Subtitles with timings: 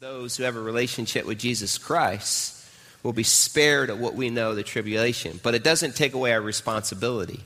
[0.00, 2.64] Those who have a relationship with Jesus Christ
[3.02, 6.40] will be spared of what we know the tribulation, but it doesn't take away our
[6.40, 7.40] responsibility.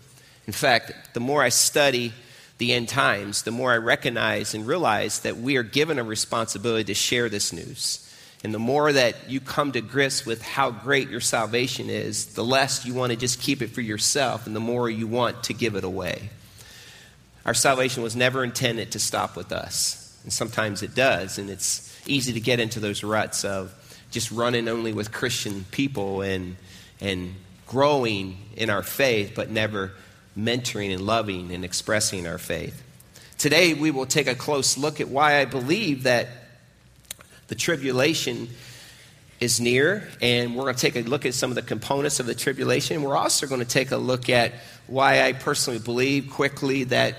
[0.47, 2.13] In fact, the more I study
[2.59, 6.85] the end times, the more I recognize and realize that we are given a responsibility
[6.85, 8.09] to share this news.
[8.45, 12.45] And the more that you come to grips with how great your salvation is, the
[12.45, 15.55] less you want to just keep it for yourself, and the more you want to
[15.55, 16.31] give it away.
[17.45, 21.97] Our salvation was never intended to stop with us, and sometimes it does, and it's
[22.07, 23.73] easy to get into those ruts of
[24.11, 26.57] just running only with Christian people and,
[27.01, 27.35] and
[27.67, 29.93] growing in our faith, but never
[30.37, 32.83] mentoring and loving and expressing our faith.
[33.39, 36.29] Today, we will take a close look at why I believe that
[37.49, 38.49] the tribulation
[39.41, 42.27] is near, and we're going to take a look at some of the components of
[42.27, 43.03] the tribulation.
[43.03, 44.53] We're also going to take a look at
[44.87, 47.17] why I personally believe quickly that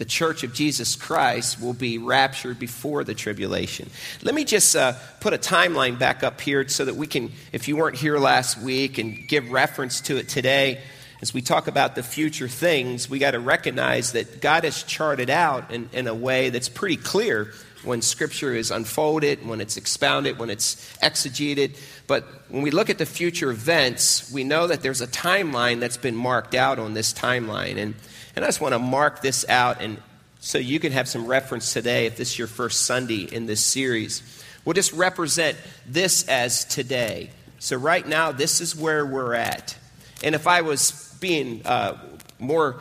[0.00, 3.90] the church of Jesus Christ will be raptured before the tribulation.
[4.22, 7.68] Let me just uh, put a timeline back up here so that we can, if
[7.68, 10.80] you weren't here last week, and give reference to it today.
[11.20, 15.28] As we talk about the future things, we got to recognize that God has charted
[15.28, 17.52] out in, in a way that's pretty clear
[17.84, 21.78] when Scripture is unfolded, when it's expounded, when it's exegeted.
[22.06, 25.98] But when we look at the future events, we know that there's a timeline that's
[25.98, 27.76] been marked out on this timeline.
[27.76, 27.94] And
[28.40, 29.98] and I just want to mark this out and
[30.38, 33.62] so you can have some reference today if this is your first Sunday in this
[33.62, 34.22] series.
[34.64, 37.32] We'll just represent this as today.
[37.58, 39.76] So, right now, this is where we're at.
[40.24, 41.98] And if I was being uh,
[42.38, 42.80] more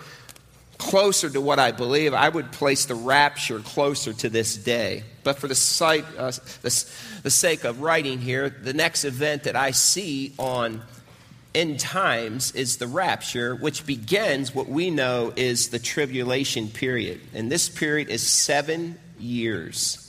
[0.77, 5.03] closer to what I believe, I would place the rapture closer to this day.
[5.25, 6.85] But for the, site, uh, the,
[7.23, 10.83] the sake of writing here, the next event that I see on
[11.55, 17.21] end times is the rapture, which begins what we know is the tribulation period.
[17.33, 20.05] And this period is seven years.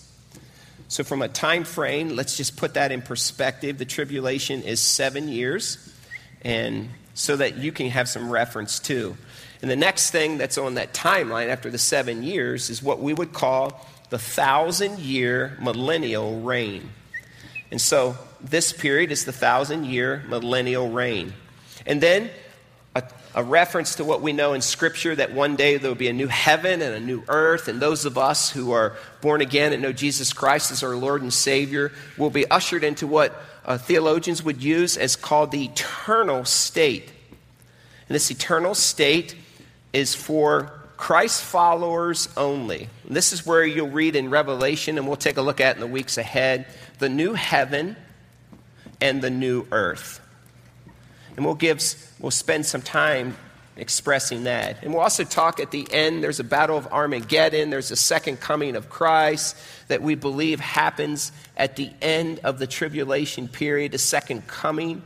[0.88, 3.78] So, from a time frame, let's just put that in perspective.
[3.78, 5.94] The tribulation is seven years,
[6.42, 9.16] and so that you can have some reference too.
[9.62, 13.14] And the next thing that's on that timeline after the seven years is what we
[13.14, 16.90] would call the thousand year millennial reign.
[17.70, 21.32] And so this period is the thousand year millennial reign.
[21.86, 22.30] And then
[22.94, 23.02] a,
[23.34, 26.12] a, reference to what we know in Scripture that one day there will be a
[26.12, 29.82] new heaven and a new earth, and those of us who are born again and
[29.82, 34.42] know Jesus Christ as our Lord and Savior will be ushered into what uh, theologians
[34.42, 37.10] would use as called the eternal state.
[38.08, 39.36] And this eternal state
[39.92, 42.88] is for Christ followers only.
[43.06, 45.80] And this is where you'll read in Revelation, and we'll take a look at in
[45.80, 46.66] the weeks ahead
[46.98, 47.96] the new heaven
[49.00, 50.20] and the new earth.
[51.36, 51.82] And we'll give
[52.18, 53.36] we'll spend some time
[53.76, 54.82] expressing that.
[54.82, 58.40] And we'll also talk at the end there's a battle of Armageddon, there's a second
[58.40, 59.56] coming of Christ
[59.88, 65.02] that we believe happens at the end of the tribulation period, a second coming.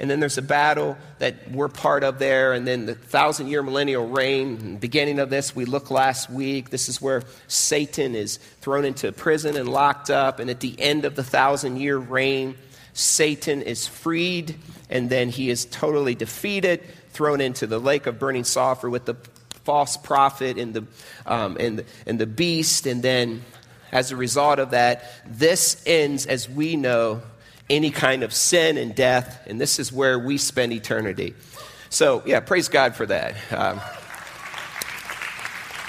[0.00, 3.62] And then there's a battle that we're part of there, and then the thousand year
[3.62, 4.76] millennial reign.
[4.76, 6.70] Beginning of this, we looked last week.
[6.70, 10.40] This is where Satan is thrown into prison and locked up.
[10.40, 12.56] And at the end of the thousand year reign,
[12.94, 14.54] Satan is freed,
[14.88, 19.16] and then he is totally defeated, thrown into the lake of burning sulfur with the
[19.64, 20.84] false prophet and the,
[21.26, 22.86] um, and, the, and the beast.
[22.86, 23.42] And then,
[23.92, 27.22] as a result of that, this ends, as we know,
[27.68, 31.34] any kind of sin and death, and this is where we spend eternity.
[31.88, 33.36] So, yeah, praise God for that.
[33.52, 33.80] Um,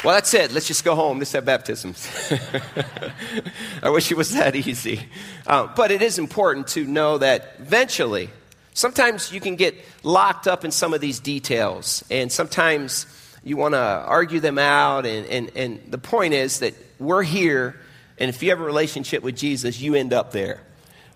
[0.05, 0.51] well, that's it.
[0.51, 1.17] Let's just go home.
[1.17, 2.07] Let's have baptisms.
[3.81, 5.01] I wish it was that easy.
[5.47, 8.29] Uh, but it is important to know that eventually,
[8.75, 9.73] sometimes you can get
[10.03, 13.07] locked up in some of these details, and sometimes
[13.43, 15.07] you want to argue them out.
[15.07, 17.75] And, and, and the point is that we're here,
[18.19, 20.61] and if you have a relationship with Jesus, you end up there.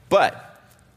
[0.10, 0.50] But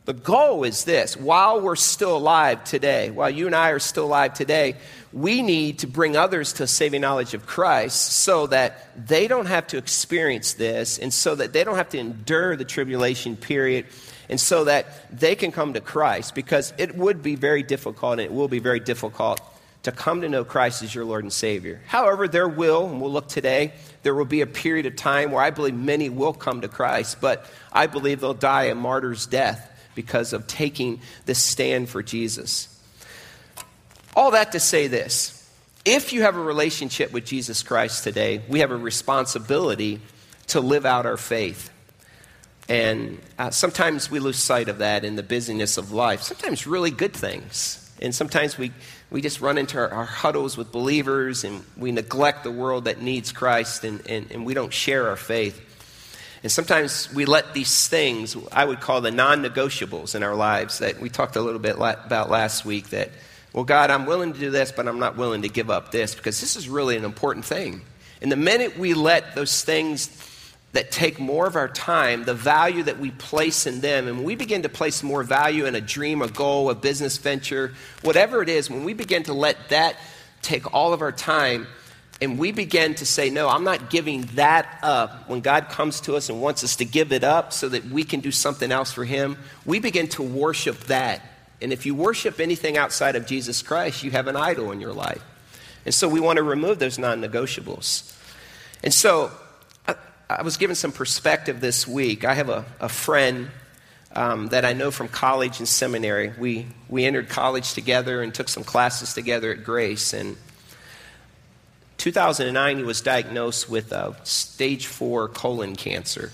[0.06, 4.06] the goal is this while we're still alive today, while you and I are still
[4.06, 4.76] alive today,
[5.12, 9.46] we need to bring others to a saving knowledge of Christ so that they don't
[9.46, 13.86] have to experience this and so that they don't have to endure the tribulation period
[14.28, 14.86] and so that
[15.16, 18.58] they can come to Christ because it would be very difficult and it will be
[18.58, 19.40] very difficult
[19.82, 21.82] to come to know Christ as your Lord and Savior.
[21.86, 23.72] However, there will, and we'll look today,
[24.04, 27.20] there will be a period of time where I believe many will come to Christ,
[27.20, 32.68] but I believe they'll die a martyr's death because of taking this stand for Jesus.
[34.14, 35.38] All that to say this
[35.84, 40.00] if you have a relationship with Jesus Christ today, we have a responsibility
[40.48, 41.70] to live out our faith.
[42.68, 46.22] And uh, sometimes we lose sight of that in the busyness of life.
[46.22, 47.78] Sometimes really good things.
[48.00, 48.70] And sometimes we,
[49.10, 53.00] we just run into our, our huddles with believers and we neglect the world that
[53.00, 55.60] needs Christ and, and, and we don't share our faith.
[56.44, 60.78] And sometimes we let these things, I would call the non negotiables in our lives,
[60.78, 63.10] that we talked a little bit about last week, that,
[63.52, 66.14] well, God, I'm willing to do this, but I'm not willing to give up this
[66.14, 67.82] because this is really an important thing.
[68.22, 70.08] And the minute we let those things
[70.72, 74.36] that take more of our time, the value that we place in them, and we
[74.36, 78.48] begin to place more value in a dream, a goal, a business venture, whatever it
[78.48, 79.96] is, when we begin to let that
[80.40, 81.66] take all of our time,
[82.22, 85.28] and we begin to say, No, I'm not giving that up.
[85.28, 88.04] When God comes to us and wants us to give it up so that we
[88.04, 91.20] can do something else for Him, we begin to worship that.
[91.62, 94.92] And if you worship anything outside of Jesus Christ, you have an idol in your
[94.92, 95.22] life.
[95.84, 98.16] And so we want to remove those non negotiables.
[98.82, 99.30] And so
[99.86, 99.94] I,
[100.28, 102.24] I, was given some perspective this week.
[102.24, 103.50] I have a, a friend
[104.14, 106.32] um, that I know from college and seminary.
[106.38, 110.12] We, we entered college together and took some classes together at Grace.
[110.12, 110.36] And
[111.98, 116.32] 2009, he was diagnosed with a stage four colon cancer.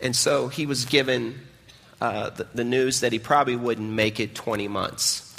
[0.00, 1.40] And so he was given
[2.02, 5.32] uh, the, the news that he probably wouldn't make it 20 months.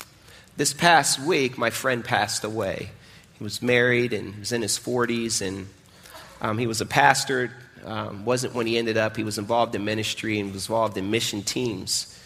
[0.55, 2.89] This past week, my friend passed away.
[3.33, 5.67] He was married and he was in his 40s, and
[6.39, 7.51] um, he was a pastor.
[7.83, 9.17] Um, wasn't when he ended up.
[9.17, 12.17] He was involved in ministry and was involved in mission teams.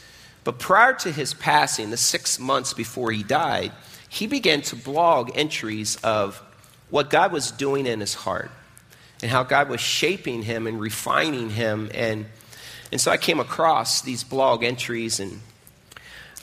[0.43, 3.71] But prior to his passing, the six months before he died,
[4.07, 6.39] he began to blog entries of
[6.91, 8.51] what God was doing in his heart
[9.23, 11.89] and how God was shaping him and refining him.
[11.91, 12.27] And,
[12.91, 15.41] and so I came across these blog entries, and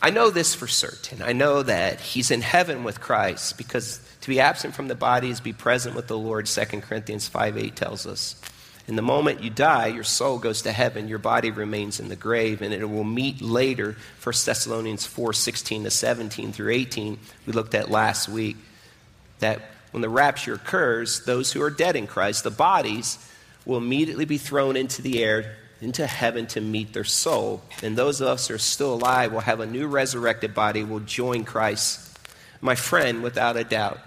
[0.03, 1.23] I know this for certain.
[1.23, 5.31] I know that he's in heaven with Christ because to be absent from the body
[5.31, 8.41] is be present with the Lord, 2 Corinthians 5 8 tells us.
[8.87, 12.17] In the moment you die, your soul goes to heaven, your body remains in the
[12.17, 17.53] grave, and it will meet later, 1 Thessalonians 4 16 to 17 through 18, we
[17.55, 18.57] looked at last week,
[19.39, 23.19] that when the rapture occurs, those who are dead in Christ, the bodies,
[23.65, 27.63] will immediately be thrown into the air, into heaven to meet their soul.
[27.83, 31.01] And those of us who are still alive will have a new resurrected body, will
[31.01, 32.19] join Christ.
[32.61, 33.99] My friend, without a doubt,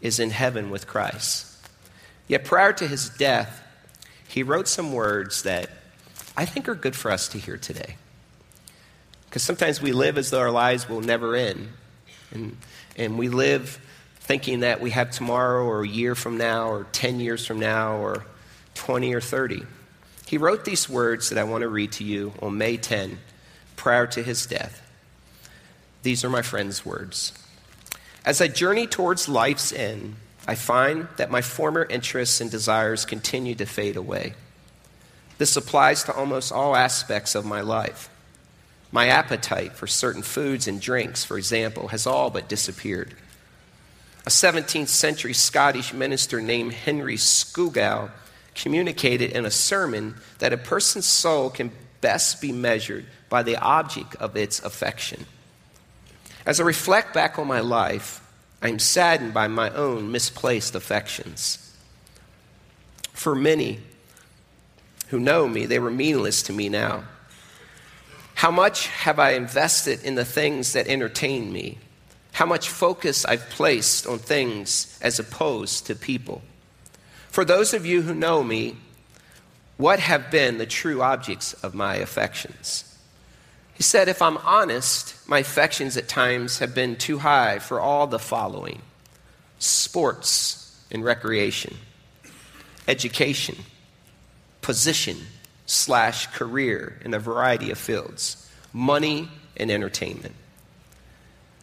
[0.00, 1.46] is in heaven with Christ.
[2.28, 3.62] Yet prior to his death,
[4.28, 5.70] he wrote some words that
[6.36, 7.96] I think are good for us to hear today.
[9.26, 11.68] Because sometimes we live as though our lives will never end.
[12.30, 12.56] And,
[12.96, 13.80] and we live
[14.20, 17.96] thinking that we have tomorrow or a year from now or 10 years from now
[17.96, 18.24] or
[18.74, 19.64] 20 or 30.
[20.26, 23.18] He wrote these words that I want to read to you on May 10,
[23.76, 24.80] prior to his death.
[26.02, 27.32] These are my friend's words.
[28.24, 30.16] As I journey towards life's end,
[30.46, 34.34] I find that my former interests and desires continue to fade away.
[35.38, 38.08] This applies to almost all aspects of my life.
[38.92, 43.14] My appetite for certain foods and drinks, for example, has all but disappeared.
[44.26, 48.10] A 17th century Scottish minister named Henry Scougal
[48.54, 54.16] communicated in a sermon that a person's soul can best be measured by the object
[54.16, 55.26] of its affection.
[56.46, 58.20] As I reflect back on my life,
[58.62, 61.72] I am saddened by my own misplaced affections.
[63.12, 63.80] For many
[65.08, 67.04] who know me, they were meaningless to me now.
[68.34, 71.78] How much have I invested in the things that entertain me?
[72.34, 76.42] how much focus I've placed on things as opposed to people.
[77.34, 78.76] For those of you who know me,
[79.76, 82.96] what have been the true objects of my affections?
[83.74, 88.06] He said, If I'm honest, my affections at times have been too high for all
[88.06, 88.82] the following
[89.58, 91.76] sports and recreation,
[92.86, 93.56] education,
[94.62, 95.16] position
[95.66, 100.36] slash career in a variety of fields, money and entertainment.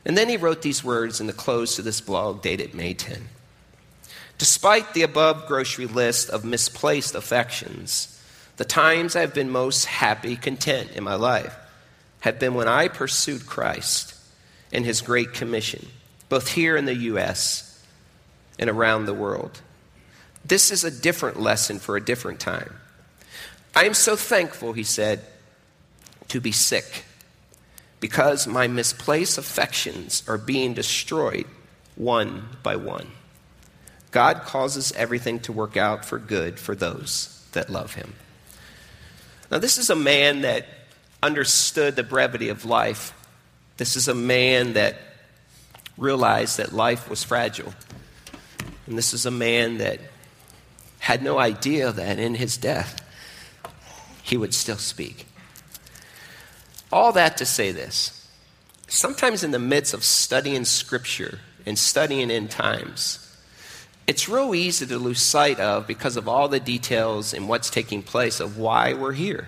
[0.04, 3.30] And then he wrote these words in the close to this blog dated May 10.
[4.42, 8.20] Despite the above grocery list of misplaced affections,
[8.58, 11.56] the times I've been most happy, content in my life
[12.22, 14.16] have been when I pursued Christ
[14.74, 15.90] and his great commission,
[16.28, 17.86] both here in the U.S.
[18.58, 19.62] and around the world.
[20.44, 22.74] This is a different lesson for a different time.
[23.76, 25.22] I am so thankful, he said,
[26.30, 27.06] to be sick
[28.00, 31.46] because my misplaced affections are being destroyed
[31.96, 33.06] one by one.
[34.12, 38.14] God causes everything to work out for good for those that love him.
[39.50, 40.68] Now, this is a man that
[41.24, 43.14] understood the brevity of life.
[43.78, 44.98] This is a man that
[45.98, 47.74] realized that life was fragile.
[48.88, 50.00] And this is a man that
[51.00, 53.02] had no idea that in his death,
[54.24, 55.26] he would still speak.
[56.92, 58.30] All that to say this.
[58.88, 63.31] Sometimes, in the midst of studying Scripture and studying end times,
[64.12, 68.04] it's real easy to lose sight of because of all the details and what's taking
[68.04, 69.48] place of why we're here.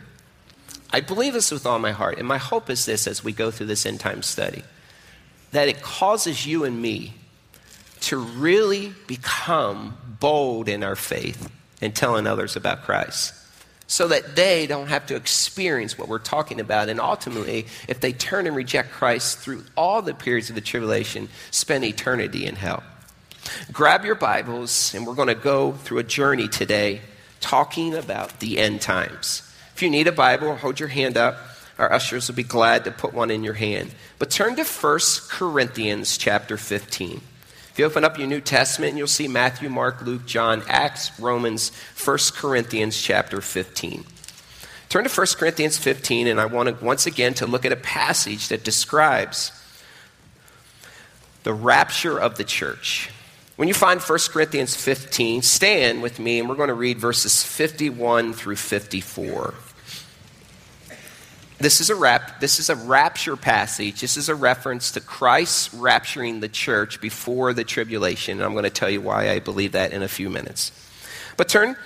[0.89, 3.51] I believe this with all my heart, and my hope is this as we go
[3.51, 4.63] through this end time study
[5.51, 7.13] that it causes you and me
[7.99, 11.51] to really become bold in our faith
[11.81, 13.33] and telling others about Christ
[13.85, 16.87] so that they don't have to experience what we're talking about.
[16.87, 21.27] And ultimately, if they turn and reject Christ through all the periods of the tribulation,
[21.51, 22.81] spend eternity in hell.
[23.71, 27.01] Grab your Bibles, and we're going to go through a journey today
[27.39, 29.49] talking about the end times.
[29.75, 31.37] If you need a Bible, hold your hand up.
[31.77, 33.93] Our ushers will be glad to put one in your hand.
[34.19, 37.21] But turn to 1 Corinthians chapter 15.
[37.71, 41.71] If you open up your New Testament, you'll see Matthew, Mark, Luke, John, Acts, Romans,
[42.03, 44.05] 1 Corinthians chapter 15.
[44.89, 47.77] Turn to 1 Corinthians 15, and I want to once again to look at a
[47.77, 49.51] passage that describes
[51.41, 53.09] the rapture of the church.
[53.55, 57.43] When you find 1 Corinthians 15, stand with me, and we're going to read verses
[57.43, 59.53] 51 through 54.
[61.59, 64.01] This is a rap, this is a rapture passage.
[64.01, 68.39] This is a reference to Christ rapturing the church before the tribulation.
[68.39, 70.71] And I'm going to tell you why I believe that in a few minutes.
[71.37, 71.77] But turn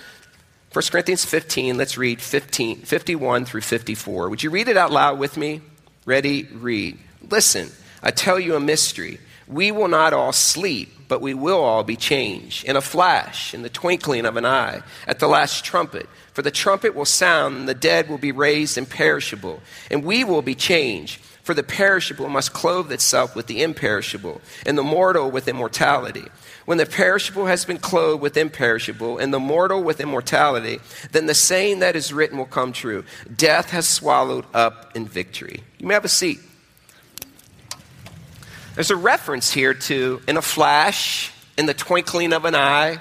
[0.72, 4.30] 1 Corinthians 15, let's read 15, 51 through 54.
[4.30, 5.60] Would you read it out loud with me?
[6.06, 6.44] Ready?
[6.44, 6.98] Read.
[7.30, 7.70] Listen,
[8.02, 9.20] I tell you a mystery.
[9.46, 13.62] We will not all sleep, but we will all be changed in a flash, in
[13.62, 16.08] the twinkling of an eye, at the last trumpet.
[16.34, 19.60] For the trumpet will sound, and the dead will be raised imperishable,
[19.90, 21.20] and we will be changed.
[21.42, 26.26] For the perishable must clothe itself with the imperishable, and the mortal with immortality.
[26.66, 30.80] When the perishable has been clothed with imperishable, and the mortal with immortality,
[31.12, 33.02] then the saying that is written will come true
[33.34, 35.62] Death has swallowed up in victory.
[35.78, 36.38] You may have a seat.
[38.78, 43.00] There's a reference here to in a flash, in the twinkling of an eye,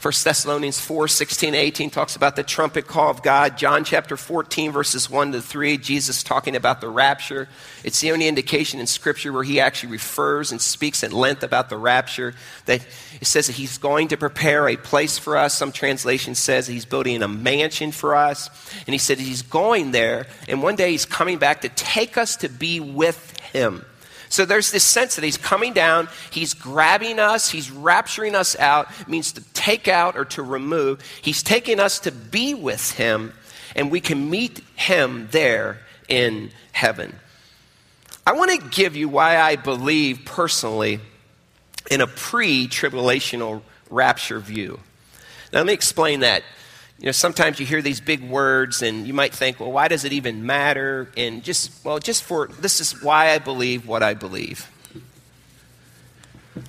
[0.00, 3.58] 1 Thessalonians 4 16, 18 talks about the trumpet call of God.
[3.58, 7.46] John chapter 14, verses 1 to 3, Jesus talking about the rapture.
[7.84, 11.68] It's the only indication in Scripture where he actually refers and speaks at length about
[11.68, 12.34] the rapture.
[12.64, 12.86] That
[13.20, 15.52] it says that he's going to prepare a place for us.
[15.52, 18.48] Some translation says he's building a mansion for us.
[18.86, 22.36] And he said he's going there, and one day he's coming back to take us
[22.38, 23.84] to be with him.
[24.32, 28.88] So there's this sense that he's coming down, he's grabbing us, he's rapturing us out,
[29.06, 31.02] means to take out or to remove.
[31.20, 33.34] He's taking us to be with him,
[33.76, 37.14] and we can meet him there in heaven.
[38.26, 40.98] I want to give you why I believe personally
[41.90, 43.60] in a pre tribulational
[43.90, 44.80] rapture view.
[45.52, 46.42] Now, let me explain that.
[47.02, 50.04] You know, sometimes you hear these big words and you might think, well, why does
[50.04, 51.10] it even matter?
[51.16, 54.70] And just, well, just for, this is why I believe what I believe.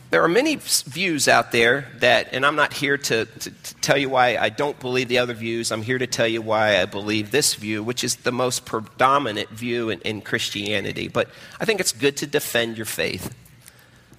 [0.10, 3.96] There are many views out there that, and I'm not here to, to, to, tell
[3.96, 5.72] you why I don't believe the other views.
[5.72, 9.50] I'm here to tell you why I believe this view, which is the most predominant
[9.50, 11.10] view in, in Christianity.
[11.10, 13.36] But I think it's good to defend your faith.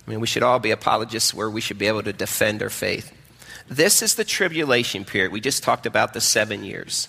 [0.07, 2.71] I mean, we should all be apologists where we should be able to defend our
[2.71, 3.13] faith.
[3.69, 5.33] This is the tribulation period.
[5.33, 7.09] We just talked about the seven years.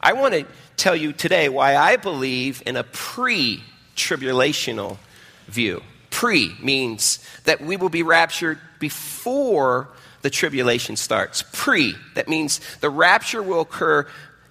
[0.00, 3.62] I want to tell you today why I believe in a pre
[3.96, 4.98] tribulational
[5.46, 5.82] view.
[6.10, 9.88] Pre means that we will be raptured before
[10.22, 11.42] the tribulation starts.
[11.52, 14.06] Pre, that means the rapture will occur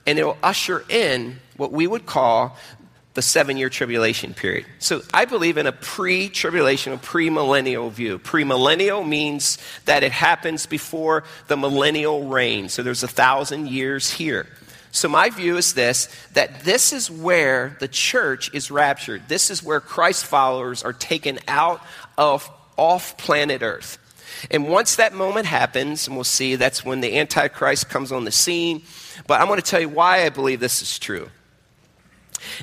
[0.05, 2.57] and it will usher in what we would call
[3.17, 4.67] the seven year tribulation period.
[4.77, 8.19] So I believe in a pre tribulational, pre millennial view.
[8.19, 12.69] Pre millennial means that it happens before the millennial reign.
[12.69, 14.45] So there's a thousand years here.
[14.91, 19.23] So my view is this that this is where the church is raptured.
[19.27, 21.81] This is where Christ followers are taken out
[22.19, 22.47] of
[22.77, 23.97] off planet Earth.
[24.51, 28.31] And once that moment happens, and we'll see that's when the Antichrist comes on the
[28.31, 28.83] scene.
[29.25, 31.31] But I'm going to tell you why I believe this is true.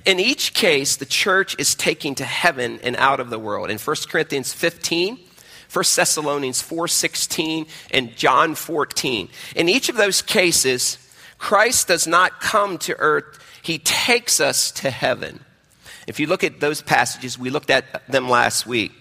[0.05, 3.71] In each case, the church is taking to heaven and out of the world.
[3.71, 5.19] In 1 Corinthians 15,
[5.73, 9.29] 1 Thessalonians 4:16 and John 14.
[9.57, 10.99] In each of those cases,
[11.38, 15.45] Christ does not come to earth, he takes us to heaven.
[16.07, 18.93] If you look at those passages, we looked at them last week.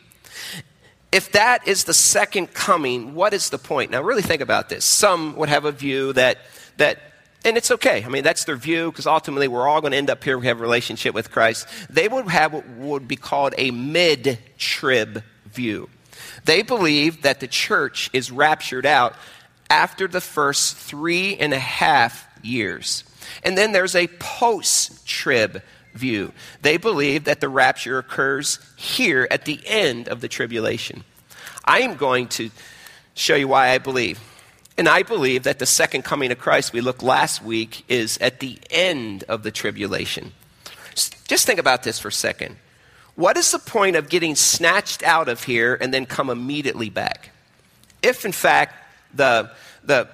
[1.11, 3.91] If that is the second coming, what is the point?
[3.91, 4.83] Now really think about this.
[4.83, 6.39] Some would have a view that
[6.77, 7.12] that
[7.45, 8.03] and it's okay.
[8.03, 10.37] I mean, that's their view because ultimately we're all going to end up here.
[10.37, 11.67] We have a relationship with Christ.
[11.89, 15.89] They would have what would be called a mid trib view.
[16.45, 19.15] They believe that the church is raptured out
[19.69, 23.03] after the first three and a half years.
[23.43, 25.61] And then there's a post trib
[25.93, 26.33] view.
[26.61, 31.03] They believe that the rapture occurs here at the end of the tribulation.
[31.65, 32.49] I am going to
[33.15, 34.19] show you why I believe.
[34.77, 38.39] And I believe that the second coming of Christ we looked last week is at
[38.39, 40.31] the end of the tribulation.
[40.95, 42.57] Just think about this for a second.
[43.15, 47.29] What is the point of getting snatched out of here and then come immediately back?
[48.01, 48.75] If, in fact,
[49.13, 49.51] the,
[49.83, 50.09] the,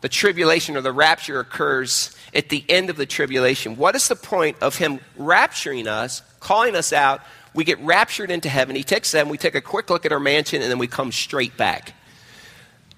[0.00, 4.16] the, tribulation or the rapture occurs at the end of the tribulation, what is the
[4.16, 7.20] point of him rapturing us, calling us out?
[7.52, 8.76] We get raptured into heaven.
[8.76, 11.10] He takes them, we take a quick look at our mansion, and then we come
[11.10, 11.94] straight back.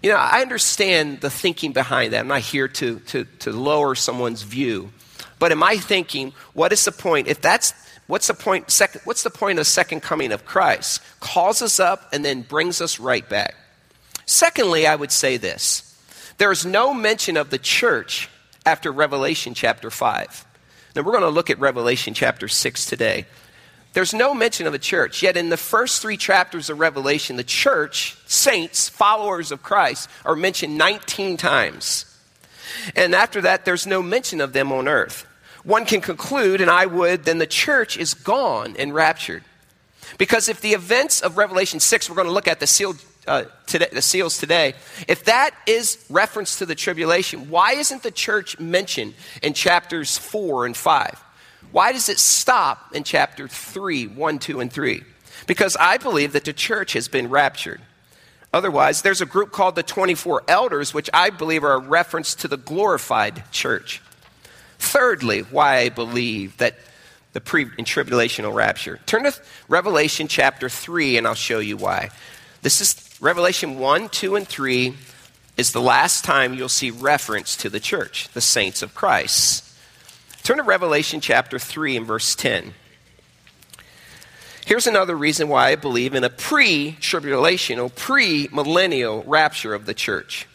[0.06, 2.20] You know, I understand the thinking behind that.
[2.20, 4.92] I'm not here to, to, to lower someone's view.
[5.40, 7.26] But in my thinking, what is the point?
[7.26, 7.74] If that's
[8.06, 11.02] what's the point, second, what's the point of the second coming of Christ?
[11.18, 13.56] Calls us up and then brings us right back.
[14.26, 15.98] Secondly, I would say this
[16.38, 18.30] there is no mention of the church
[18.64, 20.46] after Revelation chapter 5.
[20.94, 23.26] Now, we're going to look at Revelation chapter 6 today.
[23.96, 25.22] There's no mention of a church.
[25.22, 30.36] Yet in the first three chapters of Revelation, the church, saints, followers of Christ, are
[30.36, 32.04] mentioned 19 times.
[32.94, 35.26] And after that, there's no mention of them on earth.
[35.64, 39.44] One can conclude, and I would, then the church is gone and raptured.
[40.18, 43.88] Because if the events of Revelation 6, we're going to look at the, uh, today,
[43.90, 44.74] the seals today,
[45.08, 50.66] if that is reference to the tribulation, why isn't the church mentioned in chapters 4
[50.66, 51.22] and 5?
[51.76, 55.04] Why does it stop in chapter 3, 1, 2, and 3?
[55.46, 57.82] Because I believe that the church has been raptured.
[58.50, 62.48] Otherwise, there's a group called the 24 elders, which I believe are a reference to
[62.48, 64.00] the glorified church.
[64.78, 66.78] Thirdly, why I believe that
[67.34, 68.98] the pre and tribulational rapture.
[69.04, 69.34] Turn to
[69.68, 72.08] Revelation chapter 3, and I'll show you why.
[72.62, 74.94] This is Revelation 1, 2, and 3
[75.58, 79.65] is the last time you'll see reference to the church, the saints of Christ.
[80.46, 82.72] Turn to Revelation chapter 3 and verse 10.
[84.64, 89.92] Here's another reason why I believe in a pre tribulational, pre millennial rapture of the
[89.92, 90.46] church.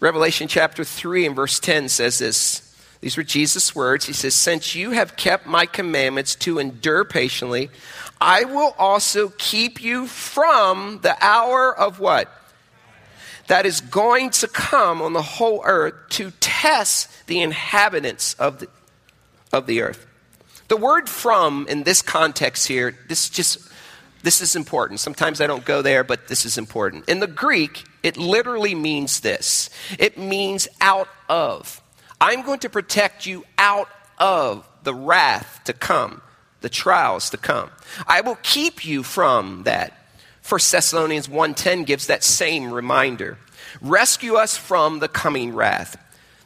[0.00, 2.74] Revelation chapter 3 and verse 10 says this.
[3.02, 4.06] These were Jesus' words.
[4.06, 7.68] He says, Since you have kept my commandments to endure patiently,
[8.22, 12.32] I will also keep you from the hour of what?
[13.48, 18.68] That is going to come on the whole earth to test the inhabitants of the,
[19.52, 20.06] of the earth.
[20.68, 23.58] The word from in this context here, this just
[24.22, 25.00] this is important.
[25.00, 27.08] Sometimes I don't go there, but this is important.
[27.08, 29.70] In the Greek, it literally means this.
[29.98, 31.80] It means out of.
[32.20, 36.20] I'm going to protect you out of the wrath to come,
[36.60, 37.70] the trials to come.
[38.06, 39.96] I will keep you from that.
[40.46, 43.38] 1 Thessalonians 1:10 gives that same reminder.
[43.80, 45.96] Rescue us from the coming wrath.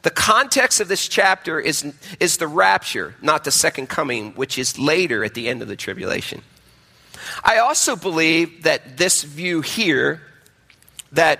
[0.05, 1.83] The context of this chapter is,
[2.19, 5.75] is the rapture, not the second coming, which is later at the end of the
[5.75, 6.43] tribulation.
[7.43, 10.21] I also believe that this view here,
[11.11, 11.39] that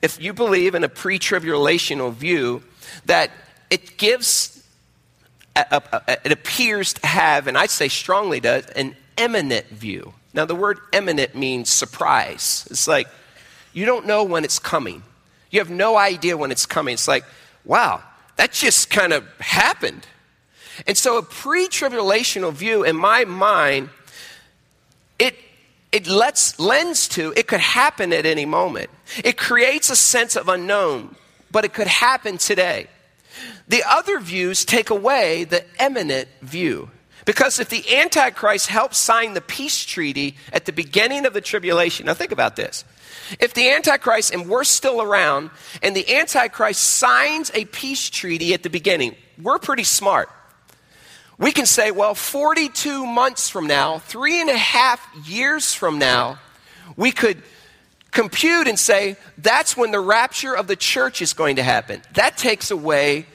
[0.00, 2.62] if you believe in a pre tribulational view,
[3.06, 3.32] that
[3.68, 4.64] it gives,
[5.56, 10.14] it appears to have, and I'd say strongly does, an imminent view.
[10.32, 12.68] Now, the word imminent means surprise.
[12.70, 13.08] It's like
[13.72, 15.02] you don't know when it's coming,
[15.50, 16.94] you have no idea when it's coming.
[16.94, 17.24] It's like,
[17.64, 18.02] wow,
[18.36, 20.06] that just kind of happened.
[20.86, 23.90] And so, a pre tribulational view, in my mind,
[25.18, 25.36] it,
[25.92, 28.90] it lets, lends to it could happen at any moment.
[29.22, 31.14] It creates a sense of unknown,
[31.50, 32.88] but it could happen today.
[33.68, 36.90] The other views take away the imminent view.
[37.24, 42.06] Because if the Antichrist helps sign the peace treaty at the beginning of the tribulation,
[42.06, 42.84] now think about this.
[43.40, 45.50] If the Antichrist, and we're still around,
[45.82, 50.30] and the Antichrist signs a peace treaty at the beginning, we're pretty smart.
[51.38, 56.38] We can say, well, 42 months from now, three and a half years from now,
[56.96, 57.42] we could
[58.12, 62.00] compute and say, that's when the rapture of the church is going to happen.
[62.12, 63.26] That takes away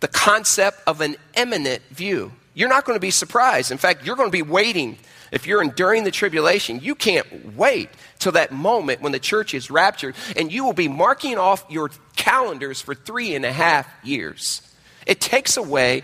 [0.00, 2.32] the concept of an imminent view.
[2.52, 3.70] You're not going to be surprised.
[3.70, 4.98] In fact, you're going to be waiting
[5.32, 7.88] if you're enduring the tribulation, you can't wait
[8.18, 11.90] till that moment when the church is raptured, and you will be marking off your
[12.16, 14.62] calendars for three and a half years.
[15.06, 16.02] It takes away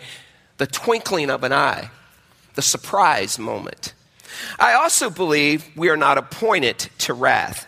[0.59, 1.91] the twinkling of an eye,
[2.55, 3.93] the surprise moment.
[4.59, 7.67] I also believe we are not appointed to wrath.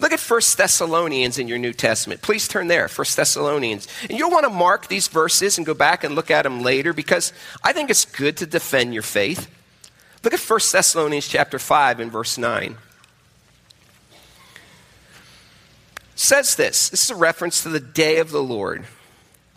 [0.00, 2.22] Look at 1 Thessalonians in your New Testament.
[2.22, 3.86] Please turn there, 1 Thessalonians.
[4.08, 6.94] And you'll want to mark these verses and go back and look at them later
[6.94, 9.48] because I think it's good to defend your faith.
[10.22, 12.76] Look at 1 Thessalonians chapter 5 and verse 9.
[16.12, 16.90] It says this.
[16.90, 18.84] This is a reference to the day of the Lord.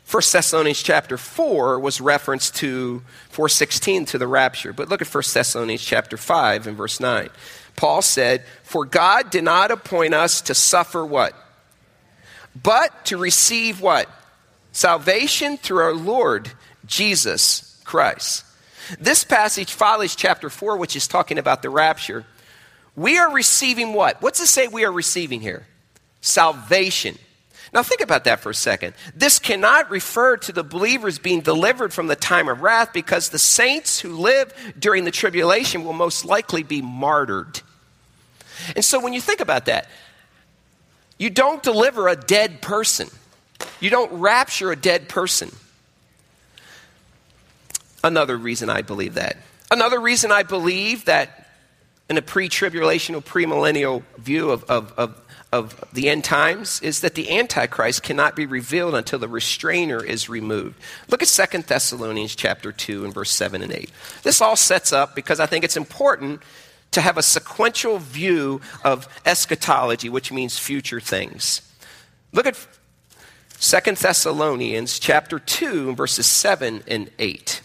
[0.09, 4.73] 1 Thessalonians chapter 4 was reference to 416 to the rapture.
[4.73, 7.29] But look at 1 Thessalonians chapter 5 and verse 9.
[7.75, 11.33] Paul said, For God did not appoint us to suffer what?
[12.61, 14.07] but to receive what?
[14.71, 16.51] Salvation through our Lord
[16.85, 18.45] Jesus Christ.
[18.99, 22.25] This passage follows chapter 4, which is talking about the rapture.
[22.95, 24.21] We are receiving what?
[24.21, 25.65] What's it say we are receiving here?
[26.21, 27.17] Salvation.
[27.73, 28.93] Now, think about that for a second.
[29.15, 33.39] This cannot refer to the believers being delivered from the time of wrath because the
[33.39, 37.61] saints who live during the tribulation will most likely be martyred.
[38.75, 39.87] And so, when you think about that,
[41.17, 43.09] you don't deliver a dead person,
[43.79, 45.51] you don't rapture a dead person.
[48.03, 49.37] Another reason I believe that.
[49.71, 51.47] Another reason I believe that
[52.09, 57.15] in a pre tribulational, premillennial view of, of, of, of the end times is that
[57.15, 60.79] the Antichrist cannot be revealed until the restrainer is removed.
[61.07, 63.89] Look at Second Thessalonians chapter 2 and verse 7 and 8.
[64.23, 66.41] This all sets up because I think it's important
[66.91, 71.61] to have a sequential view of eschatology, which means future things.
[72.31, 72.67] Look at
[73.57, 77.61] Second Thessalonians chapter 2 verses 7 and 8.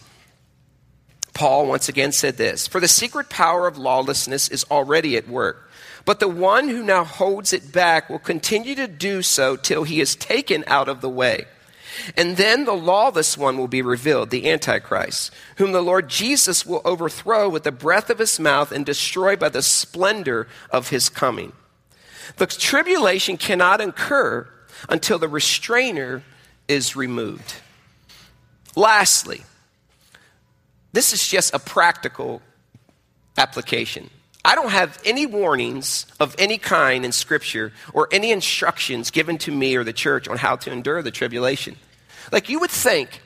[1.33, 5.69] Paul once again said this For the secret power of lawlessness is already at work,
[6.05, 10.01] but the one who now holds it back will continue to do so till he
[10.01, 11.45] is taken out of the way.
[12.15, 16.81] And then the lawless one will be revealed, the Antichrist, whom the Lord Jesus will
[16.85, 21.53] overthrow with the breath of his mouth and destroy by the splendor of his coming.
[22.37, 24.47] The tribulation cannot occur
[24.87, 26.23] until the restrainer
[26.67, 27.55] is removed.
[28.75, 29.43] Lastly,
[30.91, 32.41] this is just a practical
[33.37, 34.09] application.
[34.43, 39.51] I don't have any warnings of any kind in Scripture or any instructions given to
[39.51, 41.75] me or the church on how to endure the tribulation.
[42.31, 43.21] Like you would think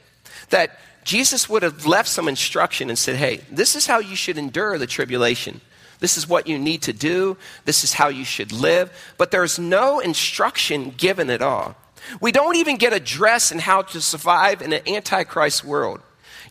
[0.49, 4.37] that Jesus would have left some instruction and said, hey, this is how you should
[4.37, 5.61] endure the tribulation.
[5.99, 7.37] This is what you need to do.
[7.65, 8.91] This is how you should live.
[9.17, 11.75] But there's no instruction given at all.
[12.19, 16.01] We don't even get a dress in how to survive in an antichrist world.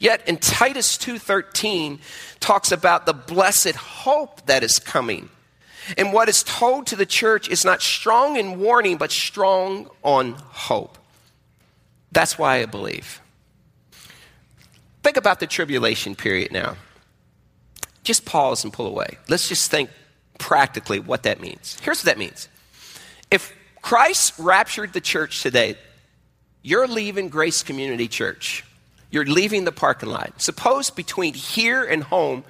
[0.03, 2.01] Yet in Titus 2:13
[2.41, 5.31] talks about the blessed hope that is coming.
[5.97, 10.33] And what is told to the church is not strong in warning but strong on
[10.33, 10.99] hope.
[12.11, 13.21] That's why I believe.
[15.05, 16.77] Think about the tribulation period now.
[18.03, 19.19] Just pause and pull away.
[19.29, 19.88] Let's just think
[20.37, 21.79] practically what that means.
[21.81, 22.49] Here's what that means.
[23.31, 25.79] If Christ raptured the church today,
[26.61, 28.65] you're leaving Grace Community Church.
[29.12, 30.40] You're leaving the parking lot.
[30.40, 32.44] Suppose between here and home,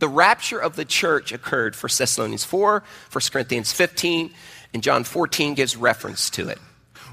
[0.00, 4.32] the rapture of the church occurred for Thessalonians 4, 1 Corinthians 15,
[4.72, 6.58] and John 14 gives reference to it.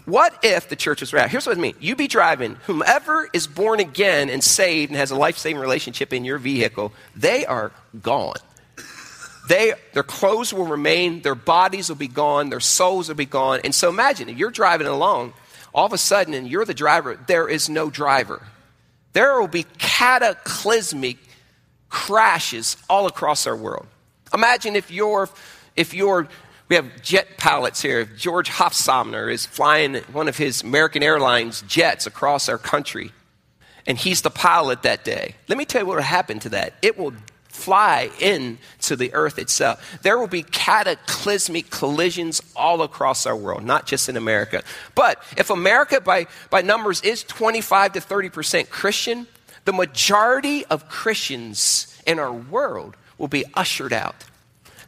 [0.05, 1.31] What if the church was raptured?
[1.31, 1.75] Here's what I mean.
[1.79, 6.11] You be driving, whomever is born again and saved and has a life saving relationship
[6.11, 8.37] in your vehicle, they are gone.
[9.47, 13.59] They, their clothes will remain, their bodies will be gone, their souls will be gone.
[13.63, 15.33] And so imagine if you're driving along,
[15.73, 18.41] all of a sudden, and you're the driver, there is no driver.
[19.13, 21.17] There will be cataclysmic
[21.89, 23.87] crashes all across our world.
[24.33, 25.29] Imagine if you're,
[25.75, 26.27] if you're,
[26.69, 27.99] we have jet pilots here.
[27.99, 33.11] If George Hofstadter is flying one of his American Airlines jets across our country,
[33.85, 35.35] and he's the pilot that day.
[35.49, 36.75] Let me tell you what will happen to that.
[36.81, 37.13] It will
[37.51, 39.99] fly into the earth itself.
[40.01, 44.63] There will be cataclysmic collisions all across our world, not just in America.
[44.95, 49.27] But if America, by, by numbers, is 25 to 30% Christian,
[49.65, 54.23] the majority of Christians in our world will be ushered out.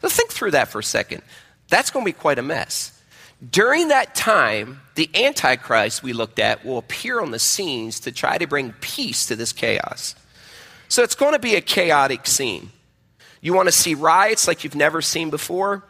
[0.02, 1.22] Let's think through that for a second.
[1.68, 2.90] That's going to be quite a mess.
[3.50, 8.38] During that time, the Antichrist we looked at will appear on the scenes to try
[8.38, 10.14] to bring peace to this chaos.
[10.88, 12.70] So it's going to be a chaotic scene.
[13.40, 15.84] You want to see riots like you've never seen before?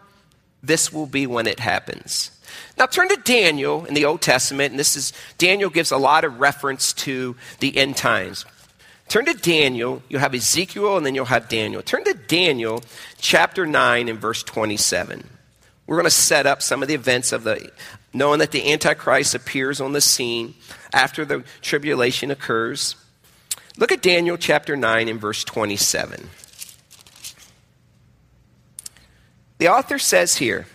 [0.62, 2.30] This will be when it happens.
[2.78, 6.24] Now turn to Daniel in the Old Testament, and this is Daniel gives a lot
[6.24, 8.44] of reference to the end times.
[9.08, 11.82] Turn to Daniel, you'll have Ezekiel, and then you'll have Daniel.
[11.82, 12.82] Turn to Daniel
[13.18, 15.28] chapter 9 and verse 27.
[15.86, 17.70] We're going to set up some of the events of the
[18.14, 20.54] knowing that the Antichrist appears on the scene
[20.92, 22.96] after the tribulation occurs.
[23.76, 26.30] Look at Daniel chapter 9 and verse 27.
[29.58, 30.66] The author says here,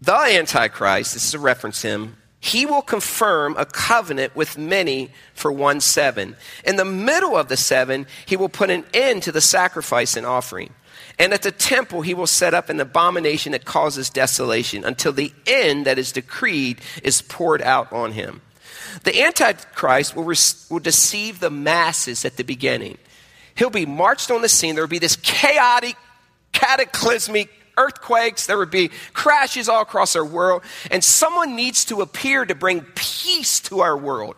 [0.00, 5.52] the Antichrist, this is a reference him, he will confirm a covenant with many for
[5.52, 6.36] one seven.
[6.64, 10.24] In the middle of the seven, he will put an end to the sacrifice and
[10.24, 10.72] offering.
[11.18, 15.34] And at the temple, he will set up an abomination that causes desolation until the
[15.46, 18.40] end that is decreed is poured out on him.
[19.04, 22.98] The Antichrist will, will deceive the masses at the beginning.
[23.54, 24.74] He'll be marched on the scene.
[24.74, 25.96] There will be this chaotic,
[26.52, 32.44] cataclysmic earthquakes, there would be crashes all across our world, and someone needs to appear
[32.44, 34.36] to bring peace to our world.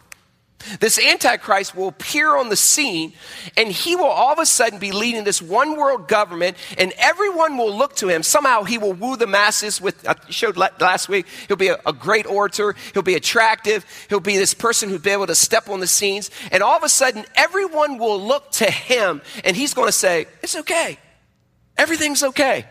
[0.80, 3.12] This Antichrist will appear on the scene,
[3.56, 7.56] and he will all of a sudden be leading this one world government, and everyone
[7.56, 8.22] will look to him.
[8.22, 11.80] Somehow he will woo the masses with, uh, I showed last week, he'll be a,
[11.86, 15.68] a great orator, he'll be attractive, he'll be this person who'll be able to step
[15.68, 19.74] on the scenes, and all of a sudden everyone will look to him, and he's
[19.74, 20.98] going to say, It's okay.
[21.76, 22.66] Everything's okay.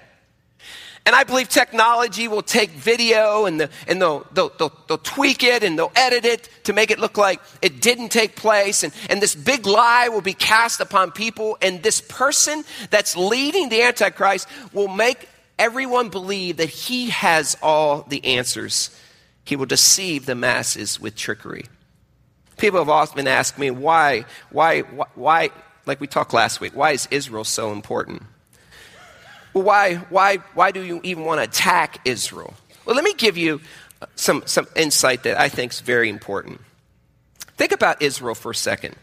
[1.05, 5.43] And I believe technology will take video and, the, and they'll, they'll, they'll, they'll, tweak
[5.43, 8.83] it and they'll edit it to make it look like it didn't take place.
[8.83, 11.57] And, and this big lie will be cast upon people.
[11.59, 18.03] And this person that's leading the Antichrist will make everyone believe that he has all
[18.03, 18.95] the answers.
[19.43, 21.65] He will deceive the masses with trickery.
[22.57, 25.49] People have often asked me, why, why, why, why
[25.87, 28.23] like we talked last week, why is Israel so important?
[29.53, 32.53] Well, why, why, why do you even want to attack Israel?
[32.85, 33.61] Well, let me give you
[34.15, 36.61] some, some insight that I think is very important.
[37.57, 38.95] Think about Israel for a second.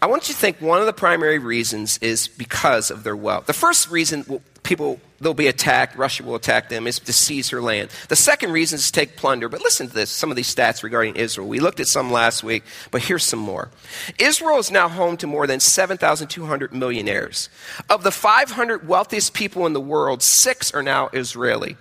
[0.00, 3.46] I want you to think one of the primary reasons is because of their wealth.
[3.46, 7.62] The first reason people they'll be attacked, Russia will attack them, is to seize her
[7.62, 7.90] land.
[8.08, 9.48] The second reason is to take plunder.
[9.48, 11.48] But listen to this, some of these stats regarding Israel.
[11.48, 13.70] We looked at some last week, but here's some more.
[14.18, 17.48] Israel is now home to more than 7,200 millionaires.
[17.88, 21.76] Of the 500 wealthiest people in the world, six are now Israeli.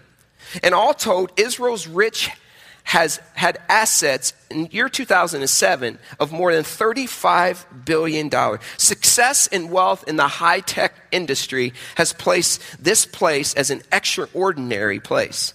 [0.64, 2.30] And all told, Israel's rich
[2.84, 8.30] has had assets in year 2007 of more than $35 billion.
[8.78, 15.00] Success and wealth in the high tech industry has placed this place as an extraordinary
[15.00, 15.54] place.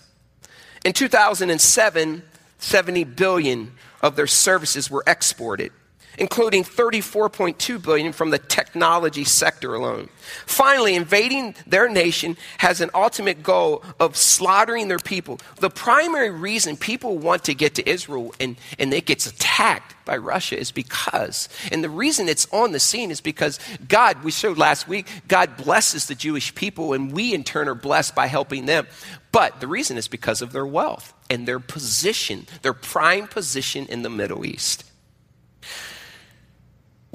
[0.85, 2.23] In 2007,
[2.59, 5.73] 70 billion of their services were exported
[6.19, 10.09] including 34.2 billion from the technology sector alone.
[10.47, 15.39] Finally, invading their nation has an ultimate goal of slaughtering their people.
[15.61, 20.17] The primary reason people want to get to Israel and, and it gets attacked by
[20.17, 24.57] Russia is because, and the reason it's on the scene is because God, we showed
[24.57, 28.67] last week, God blesses the Jewish people and we in turn are blessed by helping
[28.67, 28.87] them.
[29.33, 34.03] But the reason is because of their wealth and their position, their prime position in
[34.03, 34.85] the Middle East.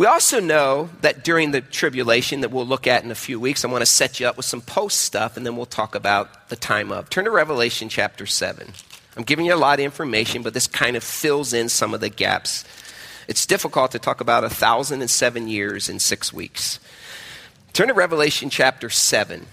[0.02, 3.64] We also know that during the tribulation that we'll look at in a few weeks,
[3.64, 6.50] I want to set you up with some post stuff and then we'll talk about
[6.50, 7.08] the time of.
[7.12, 8.74] Turn to Revelation chapter 7.
[9.16, 12.00] I'm giving you a lot of information, but this kind of fills in some of
[12.00, 12.66] the gaps.
[13.28, 16.80] It's difficult to talk about a thousand and seven years in six weeks.
[17.72, 19.46] Turn to Revelation chapter 7.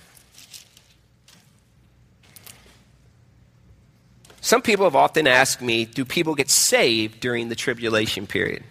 [4.41, 8.65] Some people have often asked me, do people get saved during the tribulation period?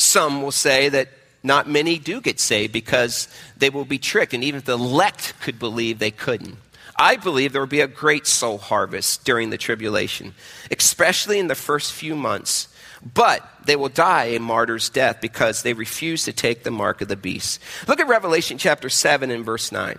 [0.00, 1.08] Some will say that
[1.42, 5.34] not many do get saved because they will be tricked, and even if the elect
[5.40, 6.56] could believe they couldn't.
[6.96, 10.34] I believe there will be a great soul harvest during the tribulation,
[10.70, 12.68] especially in the first few months.
[13.14, 17.08] But they will die a martyr's death because they refuse to take the mark of
[17.08, 17.60] the beast.
[17.86, 19.98] Look at Revelation chapter 7 and verse 9.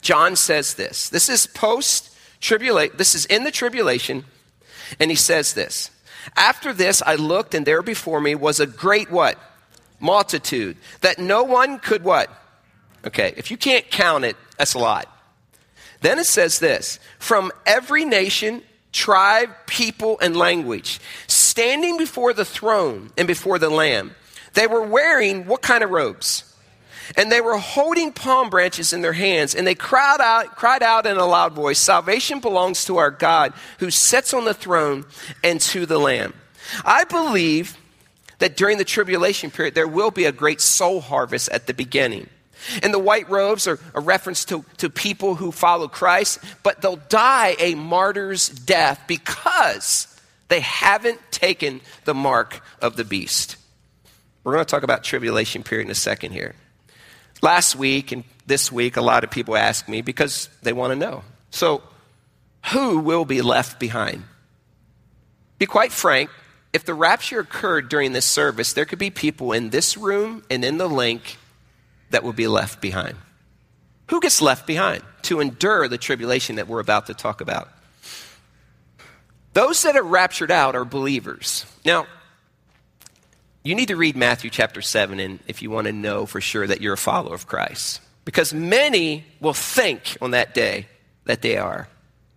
[0.00, 1.08] John says this.
[1.08, 4.24] This is post tribulation, this is in the tribulation,
[4.98, 5.90] and he says this.
[6.36, 9.38] After this, I looked, and there before me was a great what?
[9.98, 10.76] Multitude.
[11.00, 12.30] That no one could what?
[13.06, 15.08] Okay, if you can't count it, that's a lot.
[16.00, 23.10] Then it says this from every nation, tribe, people, and language, standing before the throne
[23.16, 24.14] and before the Lamb.
[24.54, 26.49] They were wearing what kind of robes?
[27.16, 31.06] And they were holding palm branches in their hands, and they cried out, cried out
[31.06, 35.04] in a loud voice Salvation belongs to our God who sits on the throne
[35.42, 36.34] and to the Lamb.
[36.84, 37.76] I believe
[38.38, 42.28] that during the tribulation period, there will be a great soul harvest at the beginning.
[42.82, 46.96] And the white robes are a reference to, to people who follow Christ, but they'll
[46.96, 50.06] die a martyr's death because
[50.48, 53.56] they haven't taken the mark of the beast.
[54.44, 56.54] We're going to talk about tribulation period in a second here.
[57.42, 60.96] Last week and this week, a lot of people ask me because they want to
[60.96, 61.22] know.
[61.50, 61.82] So,
[62.72, 64.24] who will be left behind?
[65.58, 66.30] Be quite frank,
[66.72, 70.64] if the rapture occurred during this service, there could be people in this room and
[70.64, 71.36] in the link
[72.10, 73.16] that will be left behind.
[74.10, 77.68] Who gets left behind to endure the tribulation that we're about to talk about?
[79.52, 81.66] Those that are raptured out are believers.
[81.84, 82.06] Now,
[83.62, 86.66] you need to read Matthew chapter 7 and if you want to know for sure
[86.66, 88.00] that you're a follower of Christ.
[88.24, 90.86] Because many will think on that day
[91.24, 91.88] that they are.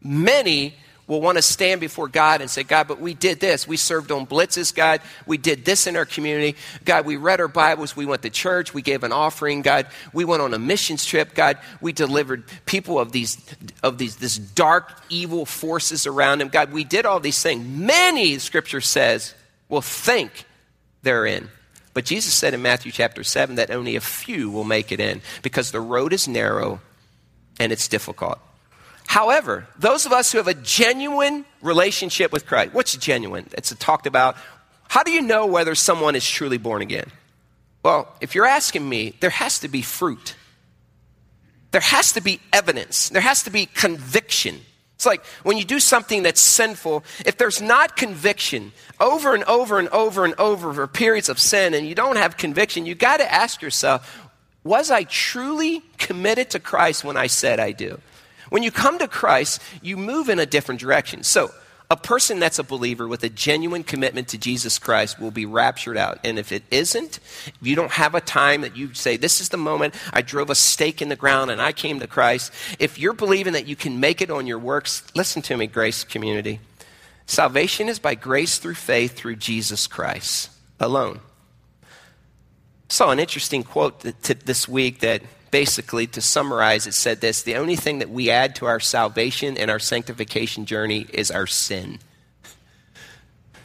[0.01, 0.75] Many
[1.07, 3.67] will want to stand before God and say, God, but we did this.
[3.67, 5.01] We served on blitzes, God.
[5.25, 6.57] We did this in our community.
[6.85, 7.95] God, we read our Bibles.
[7.95, 8.73] We went to church.
[8.73, 9.61] We gave an offering.
[9.61, 11.35] God, we went on a missions trip.
[11.35, 13.37] God, we delivered people of these,
[13.81, 16.49] of these, this dark, evil forces around them.
[16.49, 17.65] God, we did all these things.
[17.67, 19.35] Many, scripture says,
[19.67, 20.45] will think
[21.03, 21.49] they're.
[21.93, 25.21] But Jesus said in Matthew chapter 7 that only a few will make it in
[25.43, 26.81] because the road is narrow
[27.59, 28.39] and it's difficult.
[29.05, 33.47] However, those of us who have a genuine relationship with Christ, what's genuine?
[33.55, 34.35] It's talked about.
[34.87, 37.11] How do you know whether someone is truly born again?
[37.83, 40.35] Well, if you're asking me, there has to be fruit.
[41.71, 43.09] There has to be evidence.
[43.09, 44.61] There has to be conviction.
[44.95, 49.79] It's like when you do something that's sinful, if there's not conviction over and over
[49.79, 53.17] and over and over for periods of sin and you don't have conviction, you got
[53.17, 54.29] to ask yourself,
[54.63, 57.99] was I truly committed to Christ when I said I do?
[58.49, 61.23] When you come to Christ, you move in a different direction.
[61.23, 61.51] So,
[61.91, 65.97] a person that's a believer with a genuine commitment to Jesus Christ will be raptured
[65.97, 66.19] out.
[66.23, 69.49] And if it isn't, if you don't have a time that you say, This is
[69.49, 72.97] the moment I drove a stake in the ground and I came to Christ, if
[72.97, 76.59] you're believing that you can make it on your works, listen to me, Grace Community.
[77.25, 81.19] Salvation is by grace through faith through Jesus Christ alone.
[81.83, 81.87] I
[82.89, 85.21] saw an interesting quote this week that
[85.53, 89.55] basically, to summarize, it said this the only thing that we add to our salvation
[89.55, 91.99] and our sanctification journey is our sin.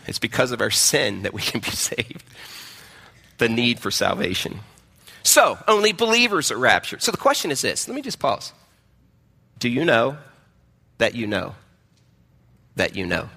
[0.06, 2.24] It's because of our sin that we can be saved.
[3.36, 4.60] The need for salvation.
[5.22, 7.02] So, only believers are raptured.
[7.02, 8.52] So the question is this let me just pause.
[9.58, 10.16] Do you know
[10.96, 11.54] that you know
[12.76, 13.28] that you know?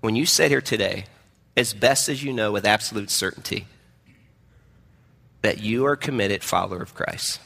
[0.00, 1.06] When you sit here today,
[1.56, 3.66] as best as you know with absolute certainty,
[5.46, 7.40] that you are a committed follower of Christ?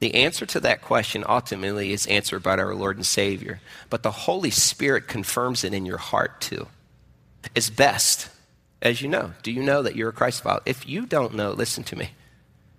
[0.00, 3.60] The answer to that question ultimately is answered by our Lord and Savior,
[3.90, 6.66] but the Holy Spirit confirms it in your heart too.
[7.54, 8.28] It's best,
[8.82, 9.32] as you know.
[9.42, 10.62] Do you know that you're a Christ follower?
[10.66, 12.10] If you don't know, listen to me.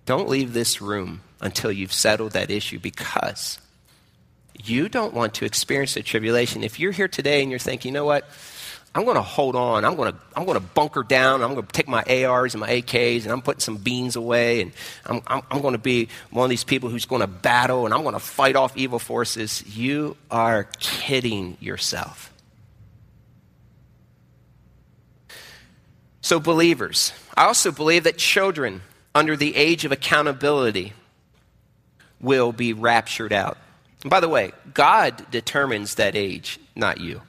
[0.06, 3.58] Don't leave this room until you've settled that issue because
[4.64, 6.64] you don't want to experience the tribulation.
[6.64, 8.28] If you're here today and you're thinking, you know what?
[8.96, 9.84] I'm going to hold on.
[9.84, 11.42] I'm going to, I'm going to bunker down.
[11.42, 14.62] I'm going to take my ARs and my AKs and I'm putting some beans away.
[14.62, 14.72] And
[15.04, 17.92] I'm, I'm, I'm going to be one of these people who's going to battle and
[17.92, 19.62] I'm going to fight off evil forces.
[19.76, 22.32] You are kidding yourself.
[26.22, 28.80] So, believers, I also believe that children
[29.14, 30.94] under the age of accountability
[32.18, 33.58] will be raptured out.
[34.00, 37.20] And by the way, God determines that age, not you.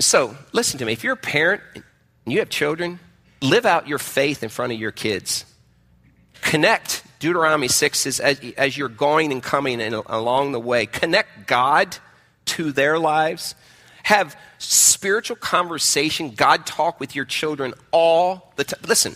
[0.00, 0.92] So, listen to me.
[0.92, 1.84] If you're a parent and
[2.26, 2.98] you have children,
[3.42, 5.44] live out your faith in front of your kids.
[6.40, 11.46] Connect, Deuteronomy 6 says, as, as you're going and coming and along the way, connect
[11.46, 11.98] God
[12.46, 13.54] to their lives.
[14.04, 18.80] Have spiritual conversation, God talk with your children all the time.
[18.88, 19.14] Listen,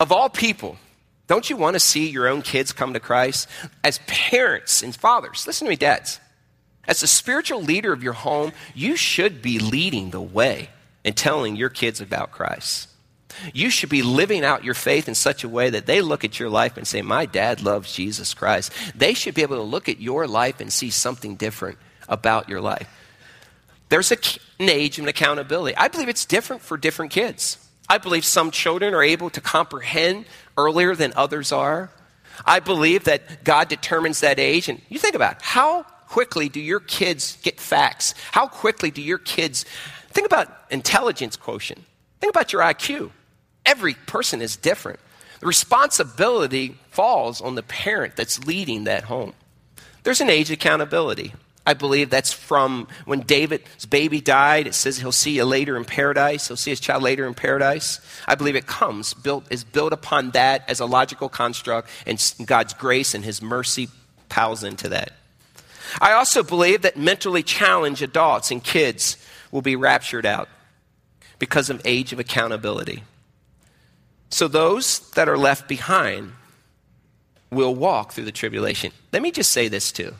[0.00, 0.78] of all people,
[1.26, 3.48] don't you want to see your own kids come to Christ?
[3.82, 6.20] As parents and fathers, listen to me, dads.
[6.86, 10.70] As a spiritual leader of your home, you should be leading the way
[11.04, 12.88] and telling your kids about Christ.
[13.52, 16.38] You should be living out your faith in such a way that they look at
[16.38, 18.72] your life and say, My dad loves Jesus Christ.
[18.94, 22.60] They should be able to look at your life and see something different about your
[22.60, 22.88] life.
[23.88, 24.18] There's an
[24.60, 25.76] age of accountability.
[25.76, 27.58] I believe it's different for different kids.
[27.88, 30.24] I believe some children are able to comprehend
[30.56, 31.90] earlier than others are.
[32.44, 34.68] I believe that God determines that age.
[34.68, 38.14] And you think about it, how quickly do your kids get facts?
[38.30, 39.64] How quickly do your kids
[40.10, 41.82] think about intelligence quotient?
[42.20, 43.10] Think about your IQ.
[43.66, 45.00] Every person is different.
[45.40, 49.32] The responsibility falls on the parent that's leading that home.
[50.04, 51.34] There's an age accountability.
[51.66, 54.68] I believe that's from when David's baby died.
[54.68, 56.46] It says he'll see you later in paradise.
[56.46, 57.98] He'll see his child later in paradise.
[58.28, 62.72] I believe it comes, built, is built upon that as a logical construct, and God's
[62.72, 63.88] grace and his mercy
[64.28, 65.14] piles into that.
[66.00, 69.16] I also believe that mentally challenged adults and kids
[69.50, 70.48] will be raptured out
[71.38, 73.04] because of age of accountability.
[74.30, 76.32] So those that are left behind
[77.50, 78.92] will walk through the tribulation.
[79.12, 80.14] Let me just say this too,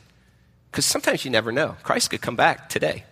[0.71, 1.77] because sometimes you never know.
[1.83, 3.05] Christ could come back today.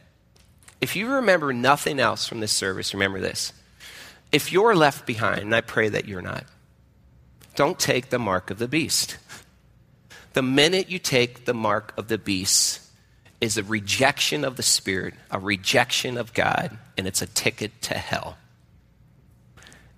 [0.80, 3.52] If you remember nothing else from this service, remember this.
[4.30, 6.44] If you're left behind, and I pray that you're not,
[7.54, 9.18] don't take the mark of the beast.
[10.33, 12.83] The minute you take the mark of the beast,
[13.43, 17.95] is a rejection of the Spirit, a rejection of God, and it's a ticket to
[17.95, 18.39] hell.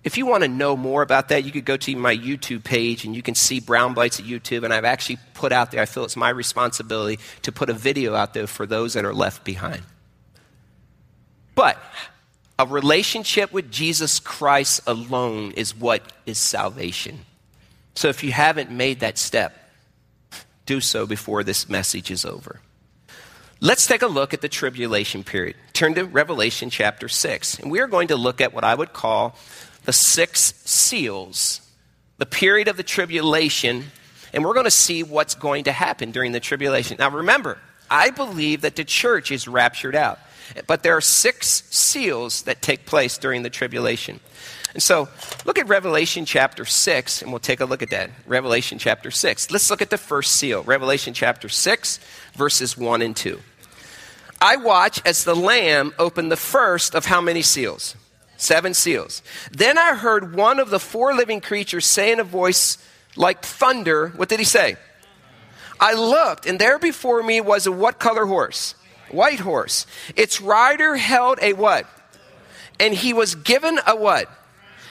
[0.03, 3.05] If you want to know more about that, you could go to my YouTube page
[3.05, 4.63] and you can see Brown Bites at YouTube.
[4.63, 8.15] And I've actually put out there, I feel it's my responsibility to put a video
[8.15, 9.83] out there for those that are left behind.
[11.53, 11.77] But
[12.57, 17.25] a relationship with Jesus Christ alone is what is salvation.
[17.93, 19.64] So if you haven't made that step,
[20.65, 22.61] do so before this message is over.
[23.61, 25.55] Let's take a look at the tribulation period.
[25.73, 27.59] Turn to Revelation chapter 6.
[27.59, 29.35] And we are going to look at what I would call
[29.85, 31.61] the six seals,
[32.17, 33.85] the period of the tribulation,
[34.33, 36.97] and we're going to see what's going to happen during the tribulation.
[36.99, 37.57] Now, remember,
[37.89, 40.19] I believe that the church is raptured out,
[40.67, 44.19] but there are six seals that take place during the tribulation.
[44.75, 45.07] And so,
[45.45, 48.09] look at Revelation chapter 6, and we'll take a look at that.
[48.27, 49.49] Revelation chapter 6.
[49.49, 50.63] Let's look at the first seal.
[50.63, 51.97] Revelation chapter 6,
[52.33, 53.39] verses 1 and 2.
[54.41, 57.95] I watch as the Lamb opened the first of how many seals?
[58.35, 59.21] Seven seals.
[59.49, 62.77] Then I heard one of the four living creatures say in a voice
[63.15, 64.75] like thunder, What did he say?
[65.79, 68.75] I looked, and there before me was a what color horse?
[69.09, 69.87] White horse.
[70.17, 71.87] Its rider held a what?
[72.77, 74.29] And he was given a what?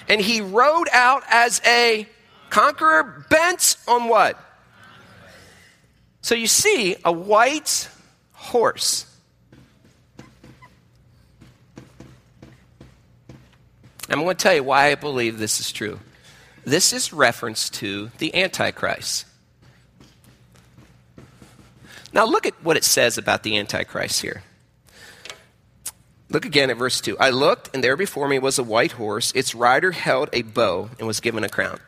[0.09, 2.07] And he rode out as a
[2.51, 4.39] conqueror bent on what?
[6.21, 7.89] So you see a white
[8.33, 9.07] horse.
[14.09, 15.99] I'm going to tell you why I believe this is true.
[16.65, 19.27] This is reference to the Antichrist.
[22.13, 24.43] Now, look at what it says about the Antichrist here.
[26.31, 27.19] Look again at verse 2.
[27.19, 29.33] I looked, and there before me was a white horse.
[29.35, 31.79] Its rider held a bow and was given a crown.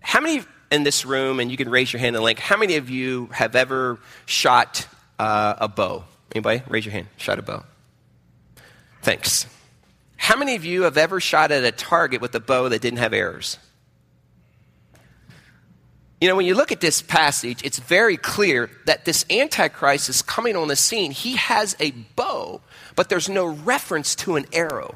[0.00, 2.76] How many in this room, and you can raise your hand and link, how many
[2.76, 4.86] of you have ever shot
[5.18, 6.04] uh, a bow?
[6.34, 6.62] Anybody?
[6.68, 7.08] Raise your hand.
[7.18, 7.64] Shot a bow.
[9.02, 9.46] Thanks.
[10.16, 13.00] How many of you have ever shot at a target with a bow that didn't
[13.00, 13.58] have arrows?
[16.22, 20.22] You know, when you look at this passage, it's very clear that this Antichrist is
[20.22, 21.10] coming on the scene.
[21.10, 22.60] He has a bow,
[22.94, 24.94] but there's no reference to an arrow.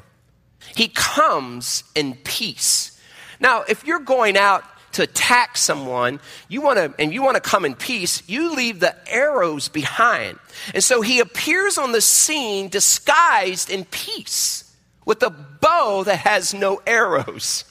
[0.73, 2.97] He comes in peace.
[3.41, 4.63] Now, if you're going out
[4.93, 8.79] to attack someone, you want to, and you want to come in peace, you leave
[8.79, 10.39] the arrows behind.
[10.73, 14.73] And so he appears on the scene disguised in peace
[15.03, 17.65] with a bow that has no arrows.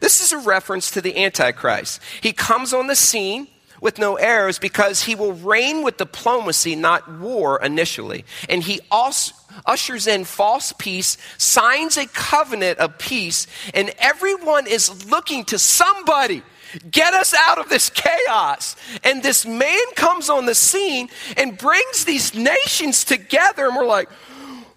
[0.00, 2.00] This is a reference to the Antichrist.
[2.20, 3.48] He comes on the scene
[3.80, 8.24] with no arrows because he will reign with diplomacy, not war initially.
[8.48, 9.34] And he also
[9.66, 16.42] ushers in false peace, signs a covenant of peace, and everyone is looking to somebody.
[16.90, 18.74] Get us out of this chaos.
[19.04, 24.08] And this man comes on the scene and brings these nations together, and we're like,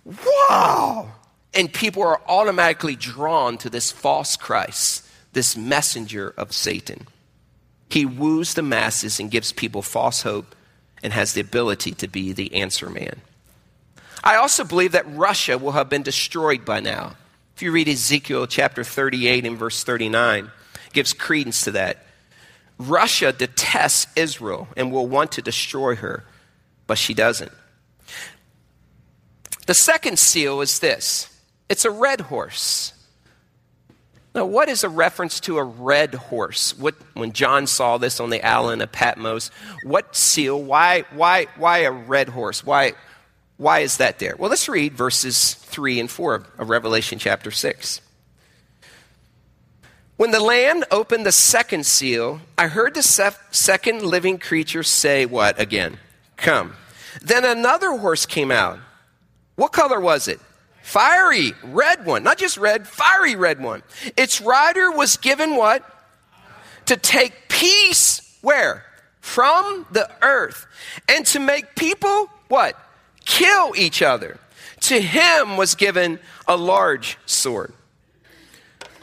[0.05, 1.13] wow
[1.57, 5.03] and people are automatically drawn to this false Christ,
[5.33, 7.07] this messenger of Satan.
[7.89, 10.55] He woos the masses and gives people false hope
[11.01, 13.21] and has the ability to be the answer man.
[14.23, 17.15] I also believe that Russia will have been destroyed by now.
[17.55, 20.51] If you read Ezekiel chapter 38 and verse 39,
[20.93, 22.05] gives credence to that.
[22.77, 26.23] Russia detests Israel and will want to destroy her,
[26.85, 27.51] but she doesn't.
[29.65, 31.33] The second seal is this
[31.69, 32.93] it's a red horse.
[34.33, 36.77] Now, what is a reference to a red horse?
[36.77, 39.49] What, when John saw this on the island of Patmos,
[39.83, 40.61] what seal?
[40.61, 42.63] Why, why, why a red horse?
[42.63, 42.93] Why,
[43.57, 44.35] why is that there?
[44.37, 48.01] Well, let's read verses 3 and 4 of Revelation chapter 6.
[50.17, 55.59] When the Lamb opened the second seal, I heard the second living creature say, What
[55.59, 55.97] again?
[56.37, 56.75] Come.
[57.21, 58.79] Then another horse came out.
[59.55, 60.39] What color was it?
[60.87, 63.83] Fiery red one, not just red, fiery red one.
[64.15, 65.83] Its rider was given what?
[66.85, 68.85] To take peace where?
[69.19, 70.65] From the earth.
[71.09, 72.79] And to make people what?
[73.25, 74.39] Kill each other.
[74.79, 77.73] To him was given a large sword.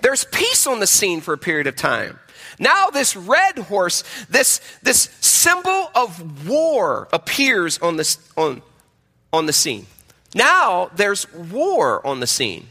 [0.01, 2.19] There's peace on the scene for a period of time.
[2.59, 8.63] Now, this red horse, this, this symbol of war appears on, this, on,
[9.35, 9.87] on the scene.
[10.35, 12.69] Now there's war on the scene.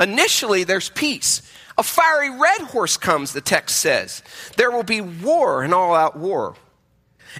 [0.00, 1.42] Initially, there's peace.
[1.78, 4.22] A fiery red horse comes, the text says.
[4.56, 6.56] There will be war, an all out war,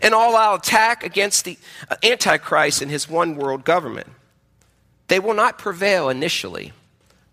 [0.01, 1.59] an all out attack against the
[1.91, 4.09] uh, Antichrist and his one world government.
[5.09, 6.73] They will not prevail initially,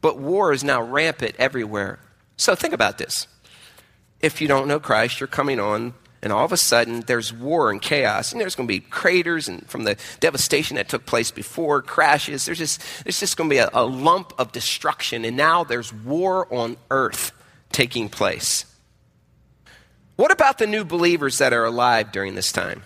[0.02, 2.00] but war is now rampant everywhere.
[2.36, 3.28] So think about this.
[4.20, 7.72] If you don't know Christ, you're coming on And all of a sudden, there's war
[7.72, 8.32] and chaos.
[8.32, 12.46] And there's going to be craters and from the devastation that took place before, crashes.
[12.46, 15.24] There's just, there's just going to be a, a lump of destruction.
[15.24, 17.32] And now there's war on earth
[17.72, 18.66] taking place.
[20.18, 22.84] What about the new believers that are alive during this time?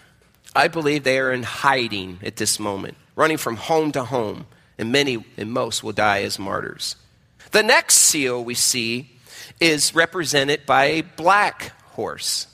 [0.56, 4.46] I believe they are in hiding at this moment, running from home to home,
[4.78, 6.96] and many and most will die as martyrs.
[7.50, 9.10] The next seal we see
[9.60, 12.48] is represented by a black horse.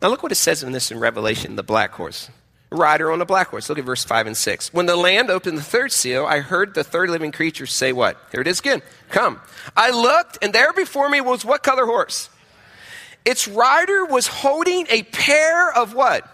[0.00, 2.30] Now, look what it says in this in Revelation the black horse.
[2.70, 3.68] Rider on a black horse.
[3.68, 4.74] Look at verse 5 and 6.
[4.74, 8.16] When the land opened the third seal, I heard the third living creature say, What?
[8.30, 8.82] Here it is again.
[9.08, 9.40] Come.
[9.76, 12.28] I looked, and there before me was what color horse?
[13.24, 16.28] Its rider was holding a pair of what?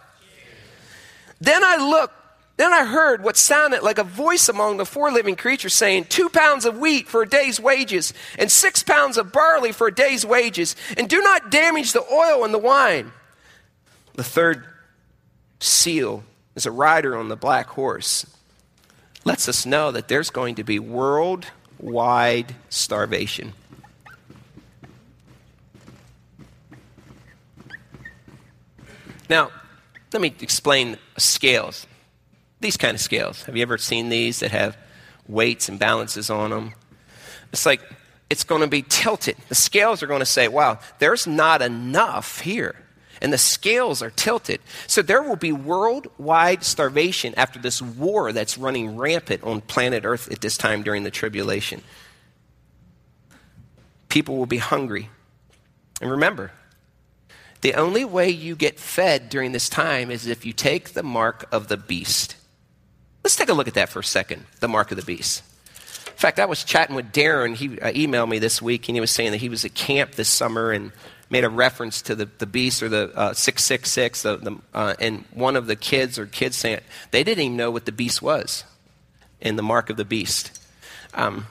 [1.40, 2.14] Then I looked,
[2.56, 6.28] then I heard what sounded like a voice among the four living creatures saying, Two
[6.28, 10.26] pounds of wheat for a day's wages, and six pounds of barley for a day's
[10.26, 13.12] wages, and do not damage the oil and the wine.
[14.14, 14.64] The third
[15.58, 18.26] seal is a rider on the black horse.
[19.24, 23.54] Lets us know that there's going to be worldwide starvation.
[29.28, 29.50] Now,
[30.12, 31.86] let me explain scales.
[32.60, 33.42] These kind of scales.
[33.44, 34.76] Have you ever seen these that have
[35.26, 36.74] weights and balances on them?
[37.52, 37.80] It's like
[38.30, 39.36] it's going to be tilted.
[39.48, 42.83] The scales are going to say, wow, there's not enough here
[43.24, 44.60] and the scales are tilted.
[44.86, 50.30] So there will be worldwide starvation after this war that's running rampant on planet Earth
[50.30, 51.80] at this time during the tribulation.
[54.10, 55.08] People will be hungry.
[56.02, 56.52] And remember,
[57.62, 61.48] the only way you get fed during this time is if you take the mark
[61.50, 62.36] of the beast.
[63.24, 65.42] Let's take a look at that for a second the mark of the beast.
[66.08, 67.56] In fact, I was chatting with Darren.
[67.56, 70.12] He uh, emailed me this week, and he was saying that he was at camp
[70.12, 70.92] this summer and
[71.34, 75.24] made a reference to the, the beast or the uh, 666, the, the, uh, and
[75.32, 76.78] one of the kids or kids saying
[77.10, 78.62] they didn't even know what the beast was
[79.40, 80.64] in the mark of the beast.
[81.12, 81.48] Um,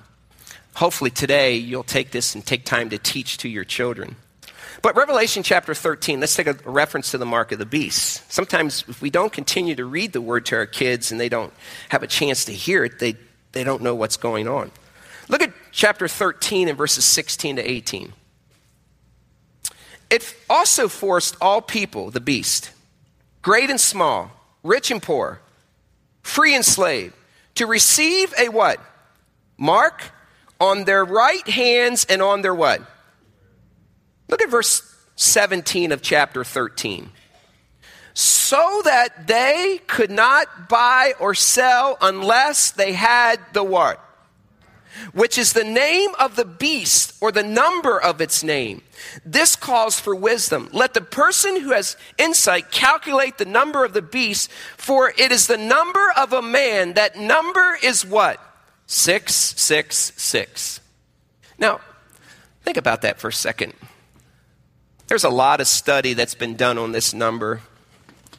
[0.76, 4.16] hopefully today you'll take this and take time to teach to your children.
[4.82, 8.32] But Revelation chapter 13, let's take a reference to the mark of the beast.
[8.32, 11.52] Sometimes if we don't continue to read the word to our kids and they don't
[11.90, 13.18] have a chance to hear it, they,
[13.52, 14.72] they don't know what's going on.
[15.28, 18.14] Look at chapter 13 and verses 16 to 18.
[20.14, 22.70] It also forced all people, the beast,
[23.42, 24.30] great and small,
[24.62, 25.42] rich and poor,
[26.22, 27.14] free and slave,
[27.56, 28.80] to receive a what?
[29.58, 30.12] Mark
[30.60, 32.84] on their right hands and on their what?
[34.30, 34.84] Look at verse
[35.16, 37.10] 17 of chapter 13.
[38.14, 44.00] So that they could not buy or sell unless they had the what?
[45.14, 48.82] which is the name of the beast or the number of its name.
[49.26, 50.70] This calls for wisdom.
[50.72, 55.48] Let the person who has insight calculate the number of the beast, for it is
[55.48, 56.94] the number of a man.
[56.94, 58.40] That number is what?
[58.88, 60.80] 666.
[61.58, 61.80] Now,
[62.64, 63.74] think about that for a second.
[65.08, 67.62] There's a lot of study that's been done on this number,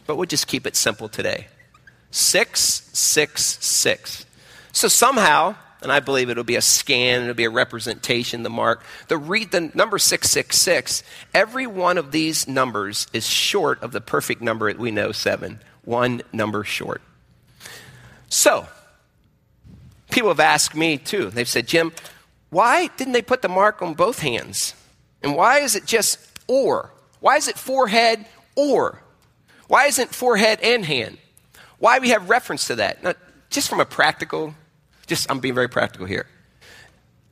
[0.07, 1.47] but we'll just keep it simple today.
[2.11, 4.27] 666.
[4.73, 8.83] So somehow, and I believe it'll be a scan, it'll be a representation, the mark.
[9.09, 14.41] The, read, the number 666, every one of these numbers is short of the perfect
[14.41, 15.61] number that we know, seven.
[15.85, 17.03] One number short.
[18.29, 18.67] So,
[20.11, 21.31] people have asked me too.
[21.31, 21.93] They've said, Jim,
[22.51, 24.75] why didn't they put the mark on both hands?
[25.23, 26.91] And why is it just or?
[27.21, 28.25] Why is it forehead
[28.57, 29.03] or?
[29.69, 31.19] Why isn't forehead and hand?
[31.79, 33.03] Why we have reference to that?
[33.03, 33.15] Now,
[33.51, 34.55] just from a practical
[35.07, 36.27] just, I'm being very practical here.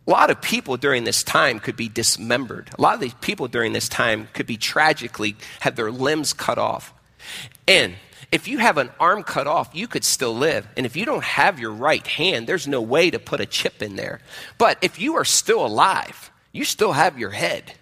[0.07, 2.70] A lot of people during this time could be dismembered.
[2.77, 6.59] A lot of these people during this time could be tragically have their limbs cut
[6.59, 6.93] off.
[7.68, 7.95] And
[8.33, 10.66] if you have an arm cut off, you could still live.
[10.77, 13.81] And if you don't have your right hand, there's no way to put a chip
[13.81, 14.20] in there.
[14.59, 17.75] But if you are still alive, you still have your head.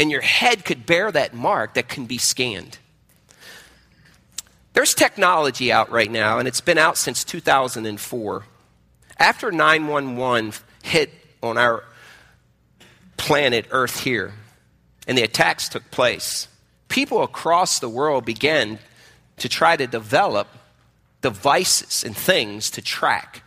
[0.00, 2.78] And your head could bear that mark that can be scanned.
[4.72, 8.44] There's technology out right now, and it's been out since 2004
[9.18, 10.52] after 911
[10.82, 11.10] hit
[11.42, 11.84] on our
[13.16, 14.32] planet Earth here,
[15.06, 16.48] and the attacks took place,
[16.88, 18.78] people across the world began
[19.38, 20.48] to try to develop
[21.20, 23.42] devices and things to track,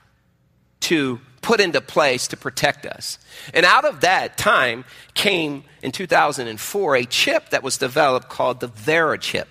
[0.81, 3.17] to put into place to protect us.
[3.53, 8.67] And out of that time came in 2004 a chip that was developed called the
[8.67, 9.47] VeriChip.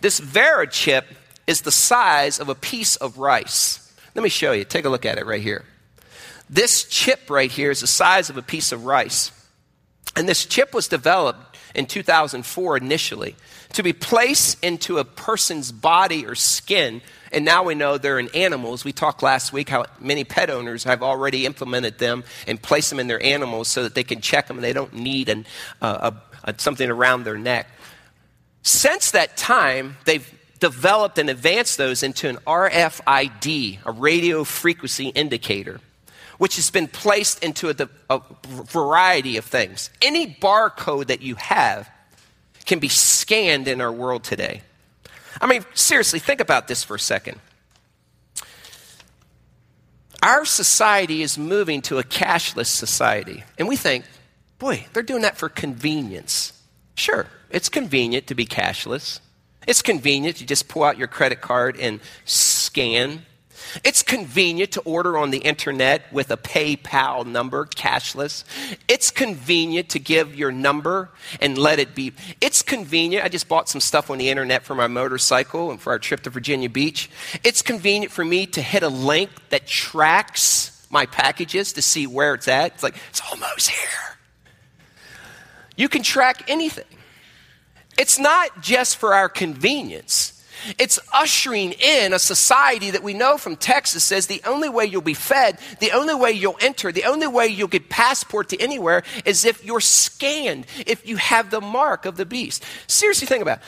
[0.00, 1.04] This VeriChip
[1.46, 3.85] is the size of a piece of rice.
[4.16, 4.64] Let me show you.
[4.64, 5.62] Take a look at it right here.
[6.48, 9.30] This chip right here is the size of a piece of rice.
[10.16, 13.36] And this chip was developed in 2004 initially
[13.74, 17.02] to be placed into a person's body or skin.
[17.30, 18.86] And now we know they're in animals.
[18.86, 22.98] We talked last week how many pet owners have already implemented them and placed them
[22.98, 25.44] in their animals so that they can check them and they don't need an,
[25.82, 26.12] uh,
[26.44, 27.66] a, a, something around their neck.
[28.62, 30.26] Since that time, they've
[30.58, 35.80] developed and advanced those into an RFID, a radio frequency indicator
[36.38, 39.90] which has been placed into a, a, variety of things.
[40.02, 41.90] Any barcode that you have
[42.64, 44.62] can be scanned in our world today.
[45.40, 47.40] I mean, seriously, think about this for a second.
[50.22, 54.04] Our society is moving to a cashless society, and we think,
[54.58, 56.52] boy, they're doing that for convenience.
[56.94, 59.20] Sure, it's convenient to be cashless.
[59.66, 63.24] It's convenient to just pull out your credit card and scan
[63.84, 68.44] it's convenient to order on the internet with a PayPal number, cashless.
[68.88, 71.10] It's convenient to give your number
[71.40, 72.12] and let it be.
[72.40, 73.24] It's convenient.
[73.24, 76.22] I just bought some stuff on the internet for my motorcycle and for our trip
[76.22, 77.10] to Virginia Beach.
[77.44, 82.34] It's convenient for me to hit a link that tracks my packages to see where
[82.34, 82.74] it's at.
[82.74, 84.16] It's like, it's almost here.
[85.76, 86.84] You can track anything.
[87.98, 90.32] It's not just for our convenience.
[90.78, 95.00] It's ushering in a society that we know from Texas says the only way you'll
[95.00, 99.02] be fed, the only way you'll enter, the only way you'll get passport to anywhere
[99.24, 102.64] is if you're scanned, if you have the mark of the beast.
[102.86, 103.64] Seriously, think about it.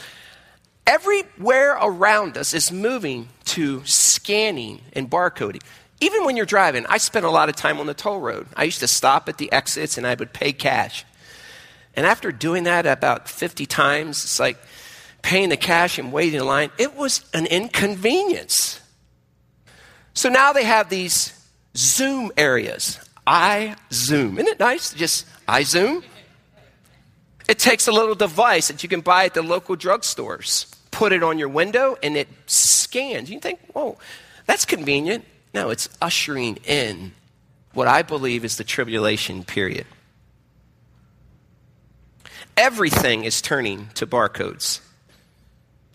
[0.87, 5.63] Everywhere around us is moving to scanning and barcoding.
[6.01, 8.47] Even when you're driving, I spent a lot of time on the toll road.
[8.57, 11.05] I used to stop at the exits and I would pay cash.
[11.99, 14.57] And after doing that about 50 times, it's like,
[15.23, 18.81] paying the cash and waiting in line, it was an inconvenience.
[20.15, 21.33] So now they have these
[21.77, 23.01] Zoom areas.
[23.27, 24.39] I Zoom.
[24.39, 24.95] Isn't it nice?
[24.95, 26.05] Just I Zoom.
[27.49, 30.73] It takes a little device that you can buy at the local drugstores.
[30.93, 33.29] Put it on your window and it scans.
[33.29, 33.99] You think, whoa,
[34.47, 35.25] that's convenient.
[35.53, 37.11] No, it's ushering in
[37.75, 39.87] what I believe is the tribulation period.
[42.59, 44.81] Everything is turning to barcodes.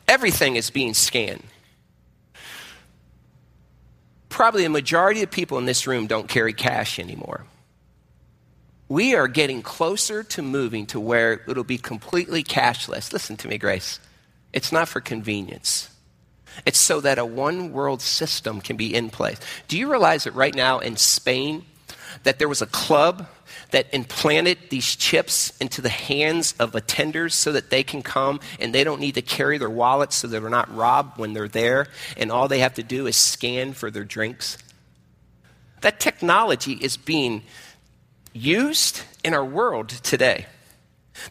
[0.08, 1.44] Everything is being scanned.
[4.30, 7.46] Probably a majority of people in this room don't carry cash anymore.
[8.88, 13.12] We are getting closer to moving to where it'll be completely cashless.
[13.12, 14.00] Listen to me, Grace.
[14.54, 15.90] It's not for convenience.
[16.66, 19.38] It's so that a one world system can be in place.
[19.68, 21.66] Do you realize that right now in Spain
[22.24, 23.28] that there was a club
[23.72, 28.74] that implanted these chips into the hands of attenders so that they can come and
[28.74, 31.88] they don't need to carry their wallets so they're not robbed when they're there,
[32.18, 34.58] and all they have to do is scan for their drinks.
[35.82, 37.44] That technology is being
[38.32, 40.46] used in our world today.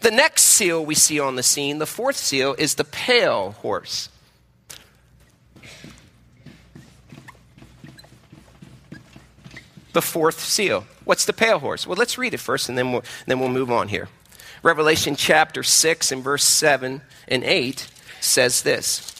[0.00, 4.08] The next seal we see on the scene, the fourth seal, is the pale horse.
[9.92, 10.86] The fourth seal.
[11.04, 11.86] What's the pale horse?
[11.86, 14.08] Well, let's read it first and then we'll, then we'll move on here.
[14.62, 17.88] Revelation chapter 6 and verse 7 and 8
[18.20, 19.12] says this.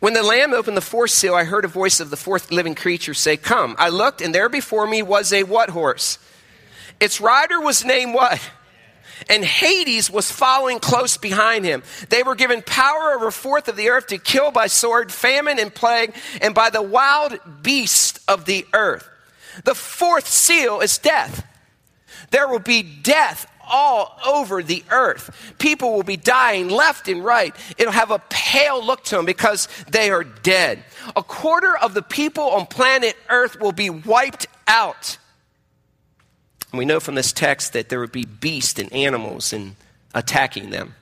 [0.00, 2.74] When the Lamb opened the fourth seal, I heard a voice of the fourth living
[2.74, 3.76] creature say, Come.
[3.78, 6.18] I looked, and there before me was a what horse?
[6.98, 8.40] Its rider was named what?
[9.28, 11.82] And Hades was following close behind him.
[12.08, 15.58] They were given power over a fourth of the earth to kill by sword, famine,
[15.58, 19.08] and plague, and by the wild beast of the earth.
[19.64, 21.46] The fourth seal is death.
[22.30, 25.54] There will be death all over the earth.
[25.58, 27.54] People will be dying left and right.
[27.78, 30.84] It'll have a pale look to them because they are dead.
[31.16, 35.18] A quarter of the people on planet earth will be wiped out.
[36.72, 39.76] And we know from this text that there would be beasts and animals and
[40.14, 40.94] attacking them.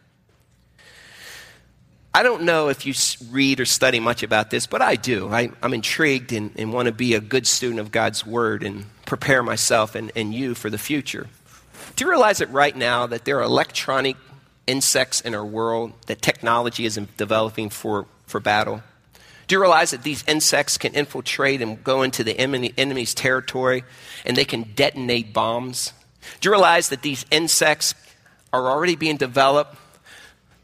[2.13, 2.95] I don't know if you
[3.31, 5.29] read or study much about this, but I do.
[5.29, 8.87] I, am intrigued and, and, want to be a good student of God's Word and
[9.07, 11.29] prepare myself and, and you for the future.
[11.95, 14.17] Do you realize that right now that there are electronic
[14.67, 18.83] insects in our world that technology is developing for, for battle?
[19.51, 23.83] Do you realize that these insects can infiltrate and go into the enemy's territory
[24.25, 25.93] and they can detonate bombs?
[26.41, 27.97] Do you realize that these insects
[28.53, 29.77] are already being developed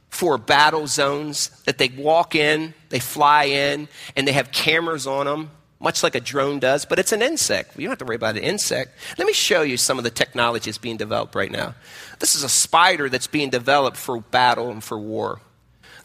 [0.09, 5.27] for battle zones that they walk in, they fly in, and they have cameras on
[5.27, 7.77] them, much like a drone does, but it's an insect.
[7.77, 8.97] You don't have to worry about an insect.
[9.19, 11.75] Let me show you some of the technology that's being developed right now.
[12.21, 15.41] This is a spider that's being developed for battle and for war.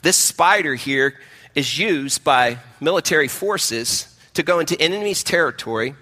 [0.02, 1.14] This spider here
[1.56, 5.96] is used by military forces to go into enemy's territory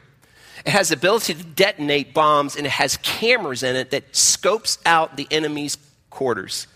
[0.65, 4.77] It has the ability to detonate bombs and it has cameras in it that scopes
[4.85, 5.77] out the enemy's
[6.09, 6.67] quarters.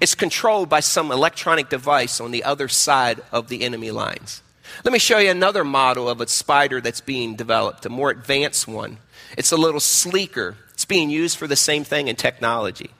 [0.00, 4.42] It's controlled by some electronic device on the other side of the enemy lines.
[4.84, 8.68] Let me show you another model of a spider that's being developed, a more advanced
[8.68, 8.98] one.
[9.36, 10.56] It's a little sleeker.
[10.72, 12.90] It's being used for the same thing in technology.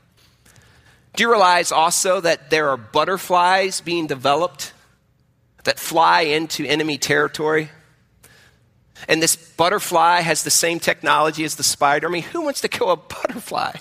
[1.14, 4.72] Do you realize also that there are butterflies being developed
[5.64, 7.70] that fly into enemy territory?
[9.08, 12.06] And this butterfly has the same technology as the spider.
[12.08, 13.72] I mean, who wants to kill a butterfly?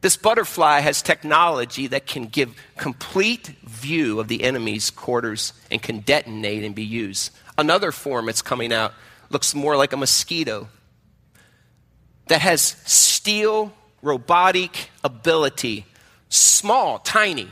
[0.00, 6.00] This butterfly has technology that can give complete view of the enemy's quarters and can
[6.00, 7.32] detonate and be used.
[7.56, 8.94] Another form it's coming out
[9.30, 10.68] looks more like a mosquito
[12.28, 15.84] that has steel robotic ability,
[16.28, 17.48] small, tiny,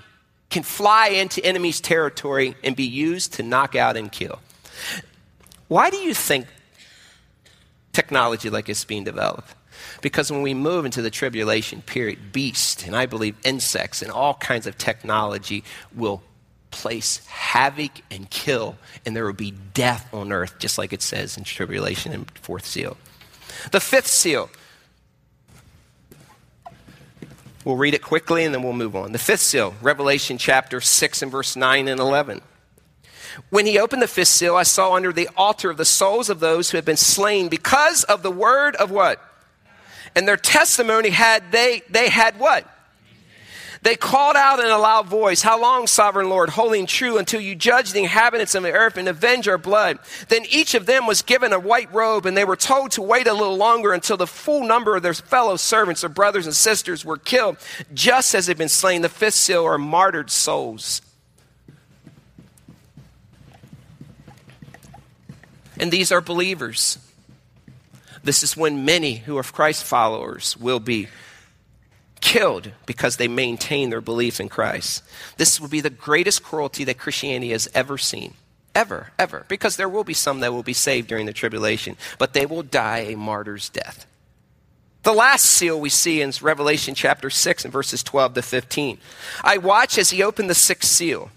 [0.57, 4.41] can fly into enemy's territory and be used to knock out and kill.
[5.69, 6.47] Why do you think
[7.93, 9.55] technology like this is being developed?
[10.01, 14.33] Because when we move into the tribulation period, beasts, and I believe insects and all
[14.33, 15.63] kinds of technology
[15.95, 16.23] will
[16.71, 21.37] place havoc and kill, and there will be death on earth, just like it says
[21.37, 22.97] in tribulation and fourth seal.
[23.73, 24.49] The fifth seal.
[27.67, 29.11] We'll read it quickly and then we'll move on.
[29.11, 32.41] The fifth seal, Revelation chapter 6 and verse 9 and 11.
[33.51, 36.39] When he opened the fifth seal, I saw under the altar of the souls of
[36.39, 39.21] those who had been slain because of the word of what?
[40.15, 42.71] And their testimony had they they had what?
[43.83, 47.41] They called out in a loud voice, How long, sovereign Lord, holy and true, until
[47.41, 49.99] you judge the inhabitants of the earth and avenge our blood?
[50.29, 53.27] Then each of them was given a white robe, and they were told to wait
[53.27, 57.05] a little longer until the full number of their fellow servants or brothers and sisters
[57.05, 57.57] were killed,
[57.93, 59.03] just as they'd been slain.
[59.03, 61.03] The fifth seal are martyred souls.
[65.79, 66.99] And these are believers.
[68.25, 71.09] This is when many who are Christ followers will be
[72.27, 75.05] killed because they maintain their belief in Christ.
[75.37, 78.35] This will be the greatest cruelty that Christianity has ever seen.
[78.75, 79.47] Ever, ever.
[79.47, 82.65] Because there will be some that will be saved during the tribulation, but they will
[82.65, 84.07] die a martyr's death.
[85.05, 88.99] The last seal we see in Revelation chapter 6 and verses 12 to 15.
[89.45, 91.31] I watched as he opened the sixth seal.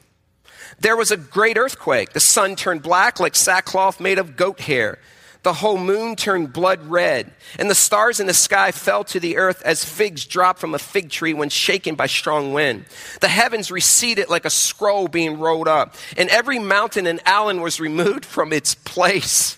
[0.80, 2.14] There was a great earthquake.
[2.14, 4.98] The sun turned black like sackcloth made of goat hair
[5.44, 9.38] the whole moon turned blood red, and the stars in the sky fell to the
[9.38, 12.86] earth as figs drop from a fig tree when shaken by strong wind.
[13.22, 17.80] The heavens receded like a scroll being rolled up, and every mountain and island was
[17.80, 19.56] removed from its place.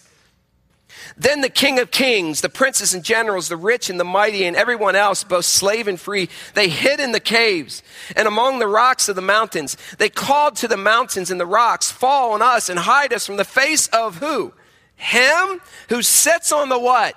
[1.18, 4.56] Then the King of Kings, the princes and generals, the rich and the mighty, and
[4.56, 7.84] everyone else, both slave and free, they hid in the caves
[8.16, 9.78] and among the rocks of the mountains.
[9.98, 13.38] They called to the mountains and the rocks, Fall on us and hide us from
[13.38, 14.54] the face of who?
[15.02, 17.16] Him who sits on the what?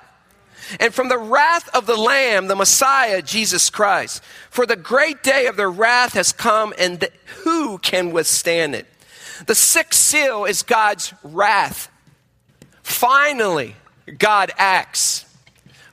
[0.81, 4.23] And from the wrath of the Lamb, the Messiah, Jesus Christ.
[4.49, 7.07] For the great day of their wrath has come, and
[7.43, 8.87] who can withstand it?
[9.47, 11.91] The sixth seal is God's wrath.
[12.83, 13.77] Finally,
[14.17, 15.27] God acts.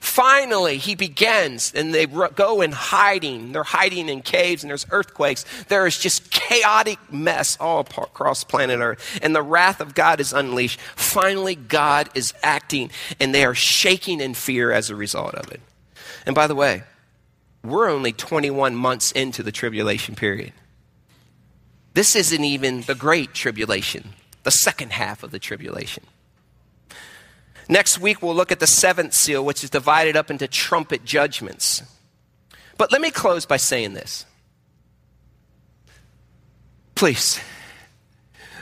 [0.02, 3.52] Finally, he begins, and they go in hiding.
[3.52, 5.46] They're hiding in caves, and there's earthquakes.
[5.68, 10.34] There is just chaotic mess all across planet Earth, and the wrath of God is
[10.34, 10.82] unleashed.
[10.96, 12.90] Finally, God is acting,
[13.20, 15.62] and they are shaking in fear as a result of it.
[16.26, 16.82] And by the way,
[17.64, 20.52] we're only 21 months into the tribulation period.
[21.94, 26.04] This isn't even the great tribulation, the second half of the tribulation.
[27.70, 31.84] Next week, we'll look at the seventh seal, which is divided up into trumpet judgments.
[32.78, 34.26] But let me close by saying this.
[36.96, 37.40] Please,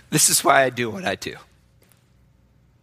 [0.10, 1.36] this is why I do what I do.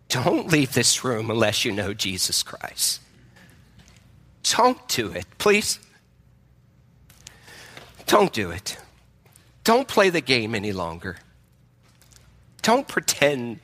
[0.08, 3.00] Don't leave this room unless you know Jesus Christ.
[4.42, 5.78] Don't do it, please.
[8.06, 8.78] Don't do it.
[9.64, 11.16] Don't play the game any longer.
[12.62, 13.60] Don't pretend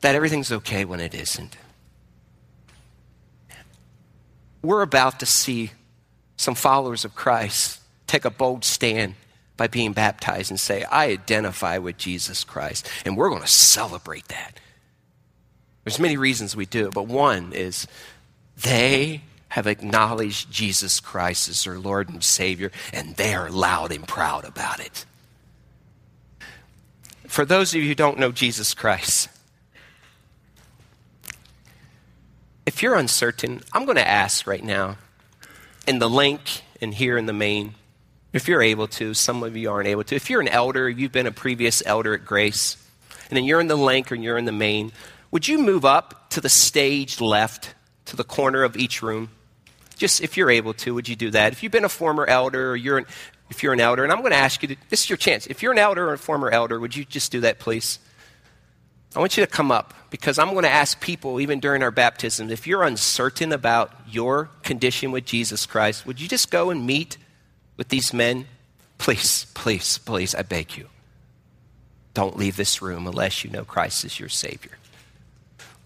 [0.00, 1.56] that everything's okay when it isn't
[4.62, 5.72] we're about to see
[6.36, 9.14] some followers of Christ take a bold stand
[9.56, 12.88] by being baptized and say, I identify with Jesus Christ.
[13.04, 14.58] And we're going to celebrate that.
[15.84, 17.86] There's many reasons we do it, but one is
[18.56, 24.06] they have acknowledged Jesus Christ as their Lord and Savior, and they are loud and
[24.06, 25.04] proud about it.
[27.26, 29.28] For those of you who don't know Jesus Christ,
[32.72, 34.96] if you're uncertain, I'm going to ask right now
[35.86, 37.74] in the link and here in the main,
[38.32, 40.16] if you're able to, some of you aren't able to.
[40.16, 42.78] If you're an elder, you've been a previous elder at Grace,
[43.28, 44.90] and then you're in the link and you're in the main,
[45.30, 47.74] would you move up to the stage left
[48.06, 49.28] to the corner of each room?
[49.98, 51.52] Just if you're able to, would you do that?
[51.52, 53.06] If you've been a former elder or you're an,
[53.50, 55.46] if you're an elder, and I'm going to ask you, to, this is your chance.
[55.46, 57.98] If you're an elder or a former elder, would you just do that, please?
[59.14, 61.90] I want you to come up because I'm going to ask people, even during our
[61.90, 66.86] baptism, if you're uncertain about your condition with Jesus Christ, would you just go and
[66.86, 67.18] meet
[67.76, 68.46] with these men?
[68.98, 70.88] Please, please, please, I beg you.
[72.14, 74.78] Don't leave this room unless you know Christ is your Savior.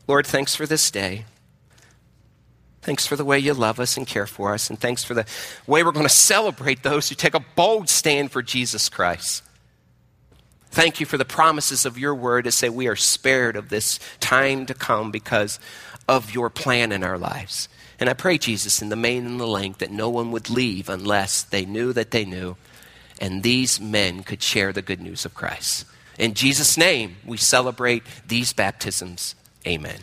[0.07, 1.25] Lord, thanks for this day.
[2.83, 4.71] Thanks for the way you love us and care for us.
[4.71, 5.27] And thanks for the
[5.67, 9.43] way we're going to celebrate those who take a bold stand for Jesus Christ.
[10.77, 13.99] Thank you for the promises of your word to say we are spared of this
[14.21, 15.59] time to come because
[16.07, 17.71] of your plan in our lives.
[17.99, 20.91] And I pray, Jesus, in the main and the length, that no one would leave
[20.91, 22.59] unless they knew that they knew,
[23.19, 25.87] and these men could share the good news of Christ.
[26.19, 29.35] In Jesus' name, we celebrate these baptisms.
[29.67, 30.01] Amen.